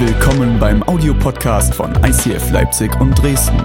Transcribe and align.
Willkommen 0.00 0.60
beim 0.60 0.84
Audiopodcast 0.84 1.74
von 1.74 1.92
ICF 2.04 2.52
Leipzig 2.52 2.94
und 3.00 3.20
Dresden. 3.20 3.60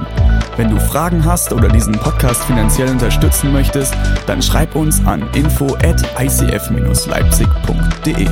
Wenn 0.57 0.71
du 0.71 0.79
Fragen 0.79 1.23
hast 1.23 1.53
oder 1.53 1.67
diesen 1.67 1.94
Podcast 1.94 2.44
finanziell 2.46 2.89
unterstützen 2.89 3.53
möchtest, 3.53 3.94
dann 4.26 4.41
schreib 4.41 4.76
uns 4.76 4.99
an 5.05 5.29
info 5.35 5.76
at 5.76 6.01
icf-leipzig.de. 6.19 8.27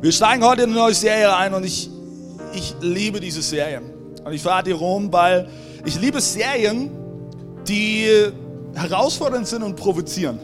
Wir 0.00 0.12
steigen 0.12 0.44
heute 0.44 0.62
in 0.62 0.70
eine 0.70 0.78
neue 0.80 0.94
Serie 0.94 1.36
ein 1.36 1.54
und 1.54 1.64
ich, 1.64 1.88
ich 2.52 2.74
liebe 2.80 3.20
diese 3.20 3.42
Serie. 3.42 3.95
Und 4.26 4.32
ich 4.32 4.42
fahre 4.42 4.64
dir 4.64 4.74
rum, 4.74 5.12
weil 5.12 5.48
ich 5.84 6.00
liebe 6.00 6.20
Serien, 6.20 6.90
die 7.68 8.08
herausfordernd 8.74 9.46
sind 9.46 9.62
und 9.62 9.76
provozieren. 9.76 10.40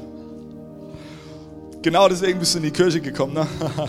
Genau 1.82 2.08
deswegen 2.08 2.38
bist 2.38 2.54
du 2.54 2.58
in 2.58 2.64
die 2.64 2.70
Kirche 2.70 3.00
gekommen. 3.00 3.34
Ne? 3.34 3.46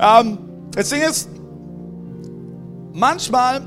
ähm, 0.00 0.38
das 0.72 0.88
Ding 0.88 1.00
ist, 1.00 1.28
manchmal, 2.92 3.62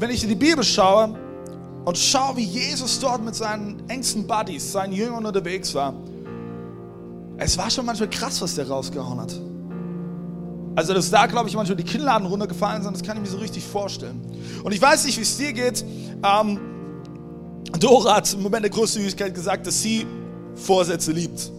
wenn 0.00 0.10
ich 0.10 0.24
in 0.24 0.28
die 0.28 0.34
Bibel 0.34 0.64
schaue 0.64 1.16
und 1.84 1.96
schaue, 1.96 2.36
wie 2.36 2.44
Jesus 2.44 2.98
dort 2.98 3.24
mit 3.24 3.36
seinen 3.36 3.88
engsten 3.88 4.26
Buddies, 4.26 4.72
seinen 4.72 4.92
Jüngern 4.92 5.24
unterwegs 5.24 5.72
war, 5.72 5.94
es 7.36 7.56
war 7.56 7.70
schon 7.70 7.86
manchmal 7.86 8.10
krass, 8.10 8.42
was 8.42 8.56
der 8.56 8.68
rausgehauen 8.68 9.20
hat. 9.20 9.40
Also, 10.80 10.94
dass 10.94 11.10
da, 11.10 11.26
glaube 11.26 11.46
ich, 11.46 11.54
manchmal 11.54 11.76
die 11.76 11.84
Kinnladen 11.84 12.26
runtergefallen 12.26 12.82
sind, 12.82 12.94
das 12.96 13.02
kann 13.02 13.18
ich 13.18 13.22
mir 13.24 13.28
so 13.28 13.36
richtig 13.36 13.62
vorstellen. 13.62 14.18
Und 14.64 14.72
ich 14.72 14.80
weiß 14.80 15.04
nicht, 15.04 15.18
wie 15.18 15.22
es 15.22 15.36
dir 15.36 15.52
geht. 15.52 15.84
Ähm, 16.24 16.58
Dora 17.78 18.16
hat 18.16 18.32
im 18.32 18.40
Moment 18.40 18.64
der 18.64 18.70
größten 18.70 19.02
Süßigkeit 19.02 19.34
gesagt, 19.34 19.66
dass 19.66 19.82
sie 19.82 20.06
Vorsätze 20.54 21.12
liebt. 21.12 21.52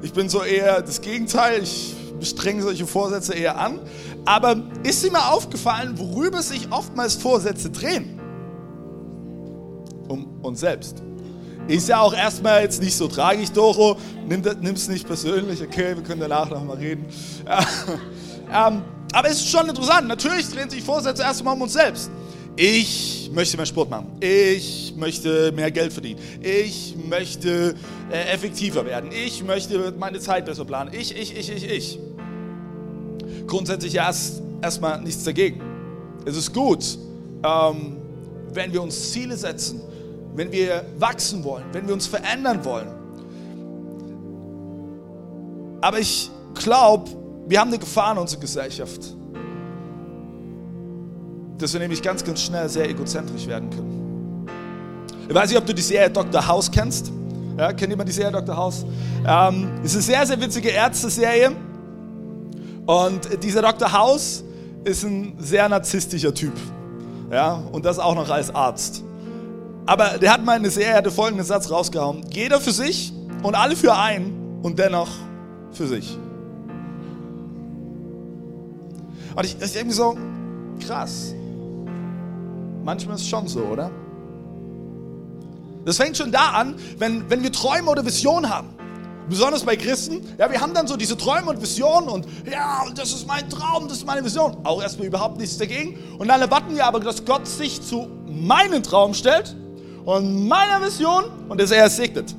Ich 0.00 0.14
bin 0.14 0.30
so 0.30 0.42
eher 0.42 0.80
das 0.80 1.02
Gegenteil. 1.02 1.62
Ich 1.62 1.94
strenge 2.22 2.62
solche 2.62 2.86
Vorsätze 2.86 3.34
eher 3.34 3.58
an. 3.58 3.78
Aber 4.24 4.56
ist 4.84 5.04
dir 5.04 5.12
mal 5.12 5.32
aufgefallen, 5.32 5.98
worüber 5.98 6.40
sich 6.40 6.72
oftmals 6.72 7.16
Vorsätze 7.16 7.68
drehen? 7.68 8.18
Um 10.08 10.40
uns 10.40 10.60
selbst. 10.60 11.02
Ist 11.68 11.90
ja 11.90 12.00
auch 12.00 12.14
erstmal 12.14 12.62
jetzt 12.62 12.80
nicht 12.80 12.96
so 12.96 13.06
tragisch, 13.06 13.52
Doro. 13.52 13.98
Nimm 14.26 14.74
es 14.74 14.88
nicht 14.88 15.06
persönlich, 15.06 15.62
okay? 15.62 15.94
Wir 15.94 16.02
können 16.02 16.22
danach 16.22 16.48
nochmal 16.48 16.78
reden. 16.78 17.04
Ähm, 18.52 18.82
aber 19.12 19.28
es 19.28 19.34
ist 19.34 19.50
schon 19.50 19.68
interessant. 19.68 20.08
Natürlich 20.08 20.48
drehen 20.48 20.70
sich 20.70 20.82
Vorsätze 20.82 21.22
erstmal 21.22 21.54
um 21.54 21.62
uns 21.62 21.72
selbst. 21.72 22.10
Ich 22.56 23.30
möchte 23.32 23.56
mehr 23.56 23.66
Sport 23.66 23.88
machen. 23.88 24.08
Ich 24.20 24.94
möchte 24.96 25.52
mehr 25.52 25.70
Geld 25.70 25.92
verdienen. 25.92 26.20
Ich 26.42 26.94
möchte 27.08 27.74
äh, 28.10 28.32
effektiver 28.32 28.84
werden. 28.84 29.10
Ich 29.10 29.42
möchte 29.42 29.94
meine 29.98 30.20
Zeit 30.20 30.44
besser 30.44 30.64
planen. 30.64 30.90
Ich, 30.92 31.16
ich, 31.16 31.36
ich, 31.36 31.50
ich, 31.50 31.64
ich. 31.64 31.98
Grundsätzlich 33.46 33.94
erst 33.94 34.42
erstmal 34.60 35.00
nichts 35.00 35.24
dagegen. 35.24 35.60
Es 36.24 36.36
ist 36.36 36.52
gut, 36.52 36.98
ähm, 37.42 37.96
wenn 38.52 38.72
wir 38.72 38.82
uns 38.82 39.12
Ziele 39.12 39.36
setzen, 39.36 39.80
wenn 40.34 40.52
wir 40.52 40.84
wachsen 40.98 41.42
wollen, 41.44 41.64
wenn 41.72 41.86
wir 41.86 41.94
uns 41.94 42.06
verändern 42.06 42.64
wollen. 42.64 42.88
Aber 45.80 45.98
ich 45.98 46.30
glaube, 46.54 47.10
wir 47.46 47.60
haben 47.60 47.68
eine 47.68 47.78
Gefahr 47.78 48.12
in 48.12 48.18
unserer 48.18 48.40
Gesellschaft, 48.40 49.14
dass 51.58 51.72
wir 51.72 51.80
nämlich 51.80 52.02
ganz, 52.02 52.24
ganz 52.24 52.42
schnell 52.42 52.68
sehr 52.68 52.88
egozentrisch 52.88 53.46
werden 53.46 53.70
können. 53.70 54.46
Ich 55.28 55.34
weiß 55.34 55.50
nicht, 55.50 55.58
ob 55.58 55.66
du 55.66 55.74
die 55.74 55.82
Serie 55.82 56.10
Dr. 56.10 56.46
House 56.46 56.70
kennst. 56.70 57.12
Ja, 57.56 57.72
kennt 57.72 57.90
jemand 57.90 58.08
die 58.08 58.12
Serie 58.12 58.32
Dr. 58.32 58.56
House? 58.56 58.84
Ähm, 59.26 59.70
ist 59.82 59.94
eine 59.94 60.02
sehr, 60.02 60.26
sehr 60.26 60.40
witzige 60.40 60.70
Ärzte-Serie. 60.70 61.52
Und 62.86 63.42
dieser 63.42 63.62
Dr. 63.62 63.92
House 63.92 64.42
ist 64.84 65.04
ein 65.04 65.34
sehr 65.38 65.68
narzisstischer 65.68 66.34
Typ. 66.34 66.52
Ja, 67.30 67.62
und 67.72 67.84
das 67.84 67.98
auch 67.98 68.14
noch 68.14 68.28
als 68.28 68.54
Arzt. 68.54 69.04
Aber 69.86 70.18
der 70.18 70.32
hat 70.32 70.44
mal 70.44 70.56
in 70.56 70.62
der 70.62 70.72
Serie 70.72 70.94
hatte 70.94 71.10
folgenden 71.10 71.46
Satz 71.46 71.70
rausgehauen: 71.70 72.24
Jeder 72.30 72.60
für 72.60 72.72
sich 72.72 73.12
und 73.42 73.54
alle 73.54 73.76
für 73.76 73.96
einen 73.96 74.58
und 74.62 74.78
dennoch 74.78 75.08
für 75.72 75.86
sich. 75.86 76.18
Und 79.34 79.44
ich, 79.44 79.56
ich 79.60 79.84
mir 79.84 79.92
so, 79.92 80.16
krass. 80.86 81.34
Manchmal 82.84 83.16
ist 83.16 83.22
es 83.22 83.28
schon 83.28 83.48
so, 83.48 83.60
oder? 83.60 83.90
Das 85.84 85.96
fängt 85.96 86.16
schon 86.16 86.30
da 86.30 86.50
an, 86.50 86.76
wenn, 86.98 87.28
wenn 87.28 87.42
wir 87.42 87.52
Träume 87.52 87.90
oder 87.90 88.04
Visionen 88.04 88.48
haben. 88.48 88.68
Besonders 89.28 89.64
bei 89.64 89.76
Christen. 89.76 90.20
Ja, 90.38 90.50
wir 90.50 90.60
haben 90.60 90.74
dann 90.74 90.86
so 90.86 90.96
diese 90.96 91.16
Träume 91.16 91.50
und 91.50 91.62
Visionen 91.62 92.08
und 92.08 92.26
ja, 92.50 92.84
das 92.94 93.12
ist 93.12 93.26
mein 93.26 93.48
Traum, 93.48 93.88
das 93.88 93.98
ist 93.98 94.06
meine 94.06 94.24
Vision. 94.24 94.56
Auch 94.64 94.82
erstmal 94.82 95.06
überhaupt 95.06 95.38
nichts 95.38 95.58
dagegen. 95.58 95.98
Und 96.18 96.28
dann 96.28 96.40
erwarten 96.40 96.74
wir 96.74 96.84
aber, 96.84 97.00
dass 97.00 97.24
Gott 97.24 97.46
sich 97.46 97.80
zu 97.80 98.08
meinem 98.26 98.82
Traum 98.82 99.14
stellt 99.14 99.56
und 100.04 100.48
meiner 100.48 100.84
Vision 100.84 101.24
und 101.48 101.60
dass 101.60 101.70
er 101.70 101.86
es 101.86 101.96
segnet. 101.96 102.34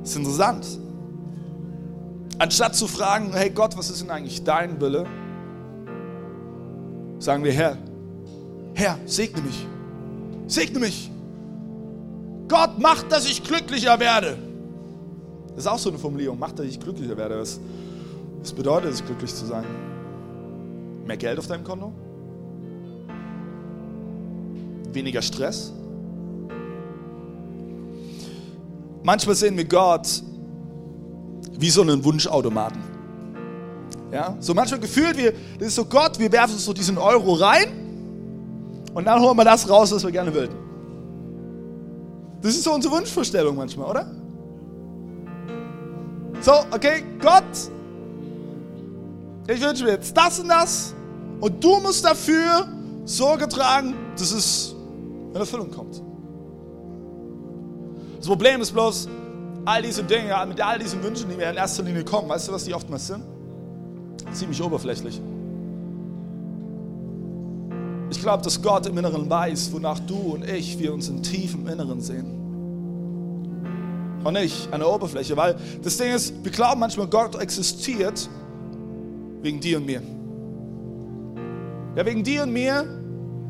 Das 0.00 0.10
ist 0.10 0.16
interessant. 0.16 0.66
Anstatt 2.38 2.74
zu 2.74 2.86
fragen, 2.86 3.32
hey 3.32 3.50
Gott, 3.50 3.76
was 3.76 3.90
ist 3.90 4.02
denn 4.02 4.10
eigentlich 4.10 4.44
dein 4.44 4.80
Wille? 4.80 5.06
Sagen 7.18 7.44
wir, 7.44 7.52
Herr, 7.52 7.78
Herr, 8.74 8.98
segne 9.06 9.40
mich. 9.40 9.66
Segne 10.46 10.80
mich. 10.80 11.10
Gott 12.46 12.78
macht, 12.78 13.10
dass 13.10 13.26
ich 13.28 13.42
glücklicher 13.42 13.98
werde. 13.98 14.36
Das 15.48 15.64
ist 15.64 15.66
auch 15.66 15.78
so 15.78 15.88
eine 15.88 15.98
Formulierung, 15.98 16.38
macht, 16.38 16.58
dass 16.58 16.66
ich 16.66 16.78
glücklicher 16.78 17.16
werde. 17.16 17.40
Was, 17.40 17.58
was 18.40 18.52
bedeutet 18.52 18.92
es, 18.92 19.04
glücklich 19.04 19.34
zu 19.34 19.46
sein? 19.46 19.64
Mehr 21.06 21.16
Geld 21.16 21.38
auf 21.38 21.46
deinem 21.46 21.64
Konto? 21.64 21.92
Weniger 24.92 25.22
Stress? 25.22 25.72
Manchmal 29.02 29.36
sehen 29.36 29.56
wir 29.56 29.64
Gott 29.64 30.22
wie 31.58 31.70
so 31.70 31.82
einen 31.82 32.04
Wunschautomaten. 32.04 32.80
Ja, 34.12 34.36
so 34.40 34.54
manchmal 34.54 34.80
gefühlt, 34.80 35.16
wir, 35.16 35.32
das 35.58 35.68
ist 35.68 35.74
so 35.74 35.84
Gott, 35.84 36.18
wir 36.18 36.30
werfen 36.30 36.56
so 36.56 36.72
diesen 36.72 36.96
Euro 36.96 37.34
rein 37.34 37.68
und 38.94 39.04
dann 39.04 39.20
holen 39.20 39.36
wir 39.36 39.44
das 39.44 39.68
raus, 39.68 39.92
was 39.92 40.04
wir 40.04 40.12
gerne 40.12 40.34
wollten. 40.34 40.54
Das 42.40 42.54
ist 42.54 42.62
so 42.62 42.72
unsere 42.72 42.94
Wunschvorstellung 42.94 43.56
manchmal, 43.56 43.90
oder? 43.90 44.10
So, 46.40 46.52
okay, 46.70 47.02
Gott, 47.20 47.42
ich 49.48 49.60
wünsche 49.60 49.84
mir 49.84 49.92
jetzt 49.92 50.16
das 50.16 50.38
und 50.38 50.48
das 50.48 50.94
und 51.40 51.62
du 51.62 51.80
musst 51.80 52.04
dafür 52.04 52.68
Sorge 53.04 53.48
tragen, 53.48 53.94
dass 54.16 54.32
es 54.32 54.74
in 55.30 55.36
Erfüllung 55.36 55.70
kommt. 55.70 56.02
Das 58.18 58.26
Problem 58.26 58.60
ist 58.60 58.72
bloß, 58.72 59.08
all 59.66 59.82
diese 59.82 60.04
Dinge, 60.04 60.34
mit 60.48 60.60
all 60.60 60.78
diesen 60.78 61.02
Wünschen, 61.02 61.28
die 61.28 61.36
mir 61.36 61.50
in 61.50 61.56
erster 61.56 61.82
Linie 61.82 62.04
kommen, 62.04 62.28
weißt 62.28 62.48
du, 62.48 62.52
was 62.52 62.64
die 62.64 62.72
oftmals 62.72 63.08
sind? 63.08 63.22
Ziemlich 64.32 64.62
oberflächlich. 64.62 65.20
Ich 68.08 68.20
glaube, 68.20 68.44
dass 68.44 68.62
Gott 68.62 68.86
im 68.86 68.96
Inneren 68.96 69.28
weiß, 69.28 69.72
wonach 69.72 69.98
du 69.98 70.34
und 70.34 70.48
ich, 70.48 70.78
wir 70.78 70.94
uns 70.94 71.08
in 71.08 71.22
tiefem 71.22 71.66
Inneren 71.66 72.00
sehen. 72.00 72.44
Und 74.22 74.34
nicht 74.34 74.72
an 74.72 74.80
der 74.80 74.88
Oberfläche, 74.88 75.36
weil 75.36 75.56
das 75.82 75.96
Ding 75.96 76.12
ist, 76.12 76.32
wir 76.44 76.52
glauben 76.52 76.80
manchmal, 76.80 77.08
Gott 77.08 77.34
existiert 77.40 78.28
wegen 79.42 79.60
dir 79.60 79.78
und 79.78 79.86
mir. 79.86 80.02
Ja, 81.96 82.06
wegen 82.06 82.22
dir 82.22 82.44
und 82.44 82.52
mir 82.52 82.84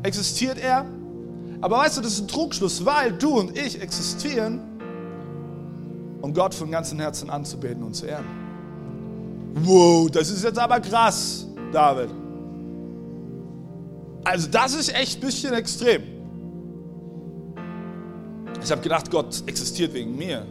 existiert 0.01 0.57
er. 0.57 0.85
Aber 1.61 1.77
weißt 1.77 1.97
du, 1.97 2.01
das 2.01 2.13
ist 2.13 2.21
ein 2.21 2.27
Trugschluss, 2.27 2.83
weil 2.85 3.13
du 3.13 3.39
und 3.39 3.57
ich 3.57 3.79
existieren, 3.81 4.76
um 6.21 6.33
Gott 6.33 6.53
von 6.53 6.71
ganzem 6.71 6.99
Herzen 6.99 7.29
anzubeten 7.29 7.83
und 7.83 7.95
zu 7.95 8.05
ehren. 8.05 8.25
Wow, 9.63 10.09
das 10.09 10.29
ist 10.29 10.43
jetzt 10.43 10.59
aber 10.59 10.79
krass, 10.79 11.47
David. 11.71 12.09
Also 14.23 14.47
das 14.49 14.73
ist 14.73 14.93
echt 14.93 15.17
ein 15.17 15.25
bisschen 15.25 15.53
extrem. 15.53 16.03
Ich 18.63 18.71
habe 18.71 18.81
gedacht, 18.81 19.09
Gott 19.09 19.43
existiert 19.45 19.93
wegen 19.93 20.17
mir. 20.17 20.45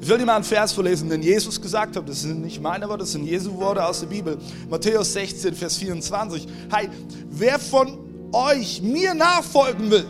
Ich 0.00 0.08
will 0.08 0.18
dir 0.18 0.26
mal 0.26 0.36
einen 0.36 0.44
Vers 0.44 0.72
vorlesen, 0.72 1.08
den 1.08 1.22
Jesus 1.22 1.60
gesagt 1.60 1.96
hat. 1.96 2.08
Das 2.08 2.22
sind 2.22 2.42
nicht 2.42 2.60
meine 2.60 2.88
Worte, 2.88 3.00
das 3.00 3.12
sind 3.12 3.24
Jesu 3.24 3.54
Worte 3.56 3.84
aus 3.84 4.00
der 4.00 4.06
Bibel. 4.06 4.38
Matthäus 4.68 5.12
16, 5.12 5.54
Vers 5.54 5.76
24. 5.76 6.46
Hey, 6.70 6.88
wer 7.30 7.58
von 7.58 7.98
euch 8.32 8.82
mir 8.82 9.14
nachfolgen 9.14 9.90
will, 9.90 10.06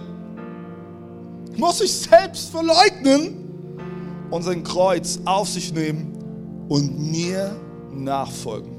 muss 1.57 1.79
sich 1.79 1.93
selbst 1.93 2.51
verleugnen 2.51 3.46
und 4.31 4.43
sein 4.43 4.63
Kreuz 4.65 5.21
auf 5.25 5.49
sich 5.49 5.73
nehmen 5.73 6.13
und 6.69 6.99
mir 7.11 7.55
nachfolgen. 7.93 8.77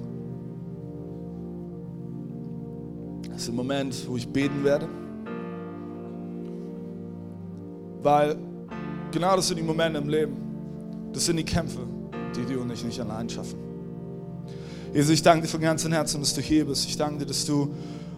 Das 3.31 3.43
ist 3.43 3.49
ein 3.49 3.55
Moment, 3.55 3.95
wo 4.07 4.17
ich 4.17 4.27
beten 4.27 4.63
werde. 4.63 4.87
Weil 8.01 8.35
genau 9.11 9.35
das 9.35 9.47
sind 9.47 9.57
die 9.57 9.63
Momente 9.63 9.99
im 9.99 10.09
Leben. 10.09 10.35
Das 11.13 11.25
sind 11.25 11.37
die 11.37 11.45
Kämpfe, 11.45 11.81
die 12.35 12.45
du 12.51 12.61
und 12.61 12.71
ich 12.71 12.83
nicht 12.83 12.99
allein 12.99 13.29
schaffen. 13.29 13.59
Jesus, 14.93 15.11
ich 15.11 15.21
danke 15.21 15.43
dir 15.43 15.47
von 15.47 15.61
ganzem 15.61 15.91
Herzen, 15.91 16.21
dass 16.21 16.33
du 16.33 16.41
hier 16.41 16.65
bist. 16.65 16.87
Ich 16.87 16.97
danke 16.97 17.19
dir, 17.19 17.25
dass 17.25 17.45
du 17.45 17.69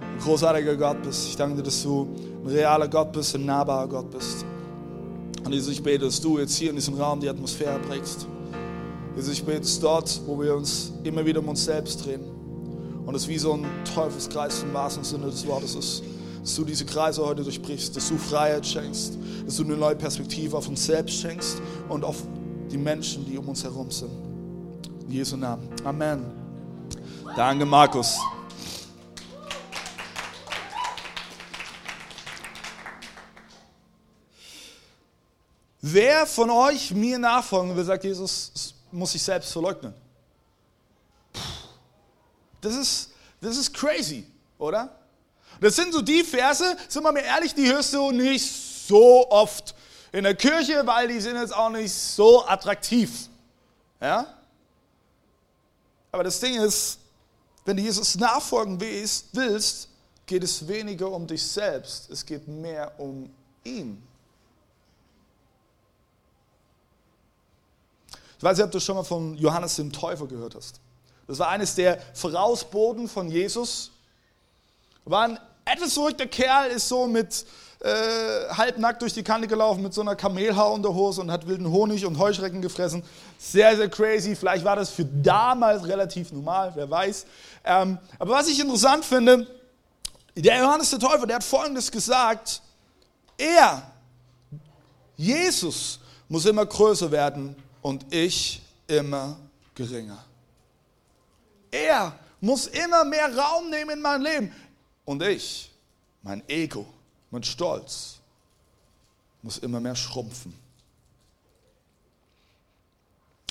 ein 0.01 0.19
großartiger 0.19 0.77
Gott 0.77 1.01
bist. 1.01 1.27
Ich 1.27 1.35
danke 1.35 1.57
dir, 1.57 1.63
dass 1.63 1.83
du 1.83 2.07
ein 2.43 2.47
realer 2.47 2.87
Gott 2.87 3.11
bist, 3.11 3.35
ein 3.35 3.45
nahbarer 3.45 3.87
Gott 3.87 4.09
bist. 4.11 4.45
Und 5.49 5.55
Jesus, 5.55 5.73
ich 5.73 5.81
bete, 5.81 6.05
dass 6.05 6.21
du 6.21 6.37
jetzt 6.37 6.55
hier 6.57 6.69
in 6.69 6.75
diesem 6.75 6.93
Raum 6.93 7.19
die 7.19 7.27
Atmosphäre 7.27 7.79
prägst. 7.79 8.27
Jesus, 9.15 9.33
ich 9.33 9.43
bete, 9.43 9.61
dass 9.61 9.79
dort, 9.79 10.21
wo 10.27 10.39
wir 10.39 10.55
uns 10.55 10.91
immer 11.03 11.25
wieder 11.25 11.39
um 11.39 11.47
uns 11.47 11.65
selbst 11.65 12.05
drehen 12.05 12.21
und 13.03 13.15
es 13.15 13.27
wie 13.27 13.39
so 13.39 13.53
ein 13.53 13.65
Teufelskreis 13.95 14.61
im 14.61 14.71
wahrsten 14.75 15.03
Sinne 15.03 15.25
des 15.25 15.47
Wortes 15.47 15.73
ist, 15.73 16.03
dass 16.43 16.55
du 16.55 16.63
diese 16.63 16.85
Kreise 16.85 17.25
heute 17.25 17.41
durchbrichst, 17.41 17.95
dass 17.95 18.09
du 18.09 18.17
Freiheit 18.19 18.63
schenkst, 18.63 19.17
dass 19.43 19.57
du 19.57 19.63
eine 19.63 19.75
neue 19.75 19.95
Perspektive 19.95 20.55
auf 20.55 20.67
uns 20.67 20.85
selbst 20.85 21.15
schenkst 21.19 21.59
und 21.89 22.03
auf 22.05 22.17
die 22.71 22.77
Menschen, 22.77 23.25
die 23.25 23.35
um 23.35 23.49
uns 23.49 23.63
herum 23.63 23.89
sind. 23.89 24.11
In 25.07 25.13
Jesu 25.13 25.35
Namen. 25.35 25.67
Amen. 25.83 26.25
Danke, 27.35 27.65
Markus. 27.65 28.19
Wer 35.81 36.25
von 36.25 36.49
euch 36.49 36.91
mir 36.91 37.17
nachfolgen 37.17 37.75
will, 37.75 37.85
sagt 37.85 38.03
Jesus, 38.03 38.73
muss 38.91 39.13
sich 39.13 39.23
selbst 39.23 39.51
verleugnen. 39.51 39.93
Das 42.59 42.75
ist, 42.75 43.11
das 43.39 43.55
ist 43.55 43.73
crazy, 43.73 44.25
oder? 44.57 44.95
Das 45.61 45.75
sind 45.75 45.93
so 45.93 46.01
die 46.01 46.23
Verse, 46.23 46.75
sind 46.87 47.03
wir 47.03 47.11
mir 47.11 47.23
ehrlich, 47.23 47.53
die 47.53 47.67
hörst 47.67 47.93
du 47.93 48.11
nicht 48.11 48.45
so 48.87 49.29
oft 49.29 49.75
in 50.11 50.23
der 50.23 50.35
Kirche, 50.35 50.85
weil 50.85 51.07
die 51.07 51.21
sind 51.21 51.35
jetzt 51.37 51.53
auch 51.53 51.69
nicht 51.69 51.93
so 51.93 52.45
attraktiv. 52.45 53.29
Ja? 54.01 54.25
Aber 56.11 56.23
das 56.23 56.39
Ding 56.39 56.59
ist, 56.61 56.99
wenn 57.65 57.77
du 57.77 57.83
Jesus 57.83 58.15
nachfolgen 58.15 58.79
willst, 58.79 59.89
geht 60.25 60.43
es 60.43 60.67
weniger 60.67 61.09
um 61.11 61.27
dich 61.27 61.45
selbst, 61.45 62.09
es 62.09 62.25
geht 62.25 62.47
mehr 62.47 62.91
um 62.99 63.29
ihn. 63.63 64.01
Ich 68.39 68.43
weiß 68.43 68.55
nicht, 68.55 68.65
ob 68.65 68.71
du 68.71 68.79
schon 68.79 68.95
mal 68.95 69.03
von 69.03 69.35
Johannes 69.35 69.75
dem 69.75 69.91
Täufer 69.91 70.25
gehört 70.25 70.55
hast. 70.55 70.79
Das 71.27 71.39
war 71.39 71.49
eines 71.49 71.75
der 71.75 71.99
Vorausboten 72.13 73.09
von 73.09 73.29
Jesus. 73.29 73.91
War 75.03 75.23
ein 75.27 75.39
etwas 75.65 75.93
verrückter 75.93 76.25
Kerl, 76.25 76.69
ist 76.69 76.87
so 76.87 77.05
mit 77.05 77.45
äh, 77.81 78.47
halbnackt 78.51 79.01
durch 79.01 79.13
die 79.13 79.23
Kante 79.23 79.45
gelaufen 79.45 79.83
mit 79.83 79.93
so 79.93 79.99
einer 79.99 80.15
Kamelhau 80.15 80.73
in 80.73 80.81
der 80.81 80.93
Hose 80.93 81.19
und 81.19 81.29
hat 81.29 81.47
wilden 81.47 81.69
Honig 81.69 82.05
und 82.05 82.17
Heuschrecken 82.17 82.61
gefressen. 82.61 83.03
Sehr, 83.37 83.75
sehr 83.75 83.89
crazy. 83.89 84.37
Vielleicht 84.37 84.63
war 84.63 84.77
das 84.77 84.89
für 84.89 85.03
damals 85.03 85.85
relativ 85.85 86.31
normal, 86.31 86.71
wer 86.75 86.89
weiß. 86.89 87.25
Ähm, 87.65 87.97
aber 88.17 88.35
was 88.35 88.47
ich 88.47 88.57
interessant 88.57 89.03
finde, 89.03 89.47
der 90.33 90.59
Johannes 90.59 90.91
der 90.91 90.99
Täufer, 90.99 91.27
der 91.27 91.35
hat 91.35 91.43
Folgendes 91.43 91.91
gesagt. 91.91 92.61
Er, 93.37 93.91
Jesus, 95.17 95.99
muss 96.29 96.45
immer 96.45 96.65
größer 96.65 97.11
werden 97.11 97.57
und 97.81 98.13
ich 98.13 98.61
immer 98.87 99.37
geringer. 99.75 100.23
Er 101.71 102.17
muss 102.41 102.67
immer 102.67 103.03
mehr 103.03 103.35
Raum 103.35 103.69
nehmen 103.69 103.91
in 103.91 104.01
meinem 104.01 104.23
Leben. 104.23 104.55
Und 105.05 105.21
ich, 105.23 105.71
mein 106.21 106.47
Ego, 106.47 106.85
mein 107.31 107.43
Stolz, 107.43 108.17
muss 109.41 109.57
immer 109.59 109.79
mehr 109.79 109.95
schrumpfen. 109.95 110.53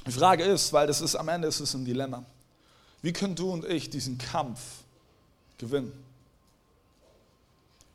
Die 0.07 0.13
Frage 0.13 0.45
ist, 0.45 0.73
weil 0.73 0.87
das 0.87 1.01
ist 1.01 1.15
am 1.15 1.29
Ende 1.29 1.49
ist 1.49 1.61
es 1.61 1.75
ein 1.75 1.85
Dilemma. 1.85 2.25
Wie 3.03 3.13
können 3.13 3.35
du 3.35 3.53
und 3.53 3.65
ich 3.65 3.91
diesen 3.91 4.19
Kampf 4.19 4.61
gewinnen? 5.59 5.93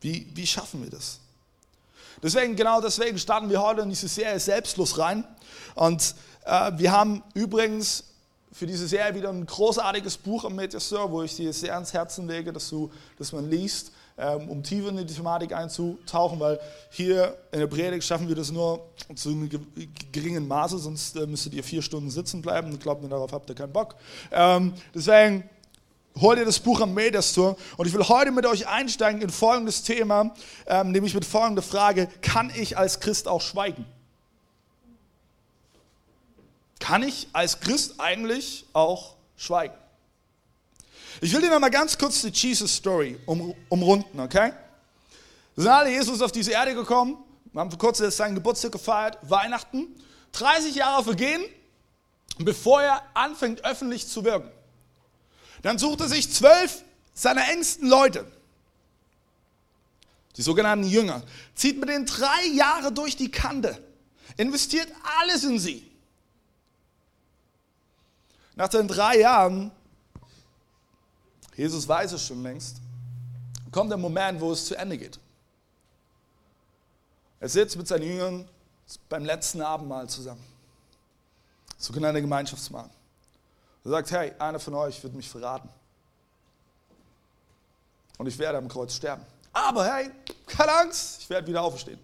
Wie, 0.00 0.26
wie 0.34 0.46
schaffen 0.46 0.82
wir 0.82 0.90
das? 0.90 1.18
Deswegen, 2.24 2.56
genau 2.56 2.80
deswegen 2.80 3.18
starten 3.18 3.50
wir 3.50 3.60
heute 3.60 3.82
in 3.82 3.90
diese 3.90 4.08
Serie 4.08 4.40
selbstlos 4.40 4.98
rein. 4.98 5.24
Und 5.74 6.14
äh, 6.46 6.72
wir 6.74 6.90
haben 6.90 7.22
übrigens 7.34 8.04
für 8.50 8.66
diese 8.66 8.88
Serie 8.88 9.14
wieder 9.14 9.28
ein 9.28 9.44
großartiges 9.44 10.16
Buch 10.16 10.44
am 10.46 10.54
Mediasur, 10.54 11.10
wo 11.10 11.22
ich 11.22 11.36
dir 11.36 11.52
sehr 11.52 11.74
ans 11.74 11.92
Herzen 11.92 12.26
lege, 12.26 12.50
dass, 12.50 12.70
du, 12.70 12.90
dass 13.18 13.32
man 13.32 13.50
liest, 13.50 13.92
ähm, 14.16 14.48
um 14.48 14.62
tiefer 14.62 14.88
in 14.88 14.96
die 14.96 15.04
Thematik 15.04 15.52
einzutauchen, 15.52 16.40
weil 16.40 16.58
hier 16.88 17.36
in 17.52 17.60
der 17.60 17.66
Predigt 17.66 18.04
schaffen 18.04 18.26
wir 18.26 18.36
das 18.36 18.50
nur 18.50 18.80
zu 19.14 19.28
einem 19.28 19.50
geringen 20.10 20.48
Maße, 20.48 20.78
sonst 20.78 21.16
äh, 21.16 21.26
müsstet 21.26 21.52
ihr 21.52 21.62
vier 21.62 21.82
Stunden 21.82 22.08
sitzen 22.08 22.40
bleiben 22.40 22.72
und 22.72 22.80
glaubt 22.80 23.02
mir, 23.02 23.10
darauf 23.10 23.32
habt 23.32 23.50
ihr 23.50 23.54
keinen 23.54 23.72
Bock. 23.72 23.96
Ähm, 24.32 24.72
deswegen 24.94 25.44
hol 26.20 26.36
dir 26.36 26.44
das 26.44 26.60
Buch 26.60 26.80
am 26.80 26.94
Mediastur 26.94 27.56
und 27.76 27.86
ich 27.86 27.92
will 27.92 28.06
heute 28.08 28.30
mit 28.30 28.46
euch 28.46 28.68
einsteigen 28.68 29.20
in 29.20 29.30
folgendes 29.30 29.82
Thema, 29.82 30.34
ähm, 30.66 30.92
nämlich 30.92 31.14
mit 31.14 31.24
folgender 31.24 31.62
Frage, 31.62 32.08
kann 32.22 32.52
ich 32.54 32.78
als 32.78 33.00
Christ 33.00 33.28
auch 33.28 33.40
schweigen? 33.40 33.86
kann 36.84 37.02
ich 37.02 37.28
als 37.32 37.60
Christ 37.60 37.94
eigentlich 37.96 38.66
auch 38.74 39.14
schweigen? 39.38 39.74
Ich 41.22 41.32
will 41.32 41.40
dir 41.40 41.48
noch 41.48 41.58
mal 41.58 41.70
ganz 41.70 41.96
kurz 41.96 42.20
die 42.20 42.28
Jesus 42.28 42.76
Story 42.76 43.18
um, 43.24 43.54
umrunden, 43.70 44.20
okay? 44.20 44.52
Wir 45.54 45.62
sind 45.62 45.72
alle 45.72 45.90
Jesus 45.90 46.20
auf 46.20 46.30
diese 46.30 46.50
Erde 46.50 46.74
gekommen, 46.74 47.16
wir 47.54 47.60
haben 47.60 47.70
vor 47.70 47.78
kurzem 47.78 48.10
seinen 48.10 48.34
Geburtstag 48.34 48.72
gefeiert, 48.72 49.16
Weihnachten. 49.22 49.96
30 50.32 50.74
Jahre 50.74 51.04
vergehen, 51.04 51.42
bevor 52.36 52.82
er 52.82 53.02
anfängt 53.14 53.64
öffentlich 53.64 54.06
zu 54.06 54.22
wirken. 54.22 54.50
Dann 55.64 55.78
sucht 55.78 56.02
er 56.02 56.08
sich 56.08 56.30
zwölf 56.30 56.84
seiner 57.14 57.48
engsten 57.48 57.88
Leute, 57.88 58.30
die 60.36 60.42
sogenannten 60.42 60.86
Jünger, 60.86 61.22
zieht 61.54 61.80
mit 61.80 61.88
denen 61.88 62.04
drei 62.04 62.48
Jahre 62.52 62.92
durch 62.92 63.16
die 63.16 63.30
Kante, 63.30 63.82
investiert 64.36 64.88
alles 65.18 65.42
in 65.42 65.58
sie. 65.58 65.90
Nach 68.56 68.68
den 68.68 68.86
drei 68.86 69.20
Jahren, 69.20 69.70
Jesus 71.56 71.88
weiß 71.88 72.12
es 72.12 72.26
schon 72.26 72.42
längst, 72.42 72.76
kommt 73.72 73.90
der 73.90 73.96
Moment, 73.96 74.42
wo 74.42 74.52
es 74.52 74.66
zu 74.66 74.74
Ende 74.74 74.98
geht. 74.98 75.18
Er 77.40 77.48
sitzt 77.48 77.78
mit 77.78 77.88
seinen 77.88 78.02
Jüngern 78.02 78.46
beim 79.08 79.24
letzten 79.24 79.62
Abendmahl 79.62 80.10
zusammen. 80.10 80.44
Sogenannte 81.78 82.20
Gemeinschaftsmahl. 82.20 82.90
Er 83.84 83.90
sagt, 83.90 84.10
hey, 84.12 84.32
einer 84.38 84.58
von 84.58 84.74
euch 84.74 85.02
wird 85.02 85.14
mich 85.14 85.28
verraten. 85.28 85.68
Und 88.16 88.26
ich 88.26 88.38
werde 88.38 88.58
am 88.58 88.68
Kreuz 88.68 88.94
sterben. 88.94 89.24
Aber 89.52 89.84
hey, 89.84 90.10
keine 90.46 90.72
Angst, 90.72 91.20
ich 91.20 91.30
werde 91.30 91.46
wieder 91.46 91.62
auferstehen. 91.62 92.00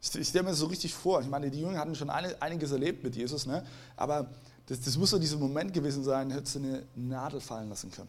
Ich, 0.00 0.28
stelle 0.28 0.44
mir 0.44 0.50
das 0.50 0.58
so 0.58 0.66
richtig 0.66 0.94
vor. 0.94 1.20
Ich 1.20 1.28
meine, 1.28 1.50
die 1.50 1.60
Jünger 1.60 1.78
hatten 1.78 1.94
schon 1.94 2.10
einiges 2.10 2.70
erlebt 2.70 3.02
mit 3.02 3.16
Jesus, 3.16 3.46
ne? 3.46 3.66
aber 3.96 4.28
das, 4.66 4.80
das 4.80 4.96
muss 4.96 5.10
doch 5.10 5.18
dieser 5.18 5.38
Moment 5.38 5.72
gewesen 5.72 6.04
sein, 6.04 6.30
hättest 6.30 6.56
du 6.56 6.58
eine 6.60 6.82
Nadel 6.94 7.40
fallen 7.40 7.68
lassen 7.68 7.90
können. 7.90 8.08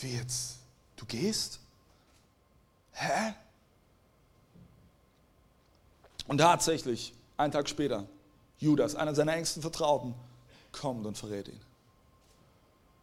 Wie 0.00 0.16
jetzt? 0.16 0.56
Du 0.96 1.04
gehst? 1.04 1.60
Hä? 2.92 3.34
Und 6.26 6.38
tatsächlich, 6.38 7.14
einen 7.36 7.52
Tag 7.52 7.68
später, 7.68 8.06
Judas, 8.58 8.94
einer 8.94 9.14
seiner 9.14 9.34
engsten 9.34 9.62
Vertrauten, 9.62 10.14
kommt 10.80 11.06
und 11.06 11.16
verrät 11.16 11.48
ihn. 11.48 11.60